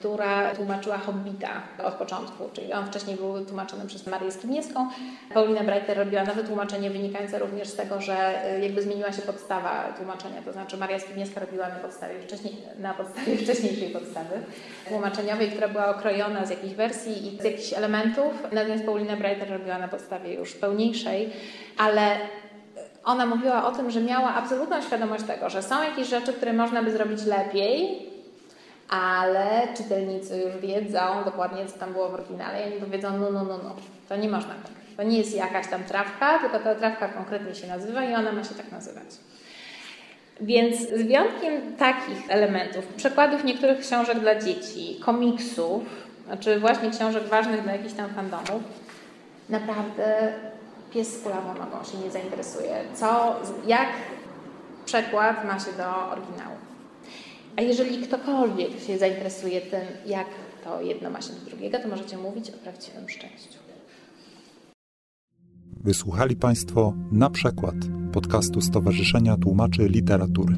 [0.00, 4.88] która tłumaczyła Hobbita od początku, czyli on wcześniej był tłumaczony przez Marię Skibniewską.
[5.34, 9.92] Paulina Breiter robiła nowe tłumaczenie wynikające również z tego, że y, jakby zmieniła się podstawa
[9.96, 14.42] tłumaczenia, to znaczy Maria Skibniewska robiła na podstawie, wcześniej, na podstawie wcześniejszej podstawy
[14.88, 19.78] tłumaczeniowej, która była okrojona z jakichś wersji i z jakichś elementów, natomiast Paulina Breiter robiła
[19.78, 21.32] na podstawie już pełniejszej,
[21.78, 22.16] ale
[23.04, 26.82] ona mówiła o tym, że miała absolutną świadomość tego, że są jakieś rzeczy, które można
[26.82, 28.09] by zrobić lepiej,
[28.90, 33.44] ale czytelnicy już wiedzą dokładnie, co tam było w oryginale i oni powiedzą, no, no,
[33.44, 33.76] no, no,
[34.08, 34.72] to nie można tak.
[34.96, 38.44] To nie jest jakaś tam trawka, tylko ta trawka konkretnie się nazywa i ona ma
[38.44, 39.06] się tak nazywać.
[40.40, 45.82] Więc z wyjątkiem takich elementów, przekładów niektórych książek dla dzieci, komiksów,
[46.26, 48.62] znaczy właśnie książek ważnych dla jakichś tam fandomów,
[49.48, 50.32] naprawdę
[50.92, 52.84] pies z kulawą nogą się nie zainteresuje.
[52.94, 53.36] Co,
[53.66, 53.88] jak
[54.84, 56.69] przekład ma się do oryginału.
[57.60, 60.26] A jeżeli ktokolwiek się zainteresuje tym, jak
[60.64, 63.58] to jedno ma się do drugiego, to możecie mówić o prawdziwym szczęściu.
[65.80, 67.74] Wysłuchali Państwo na przykład
[68.12, 70.56] podcastu Stowarzyszenia Tłumaczy Literatury.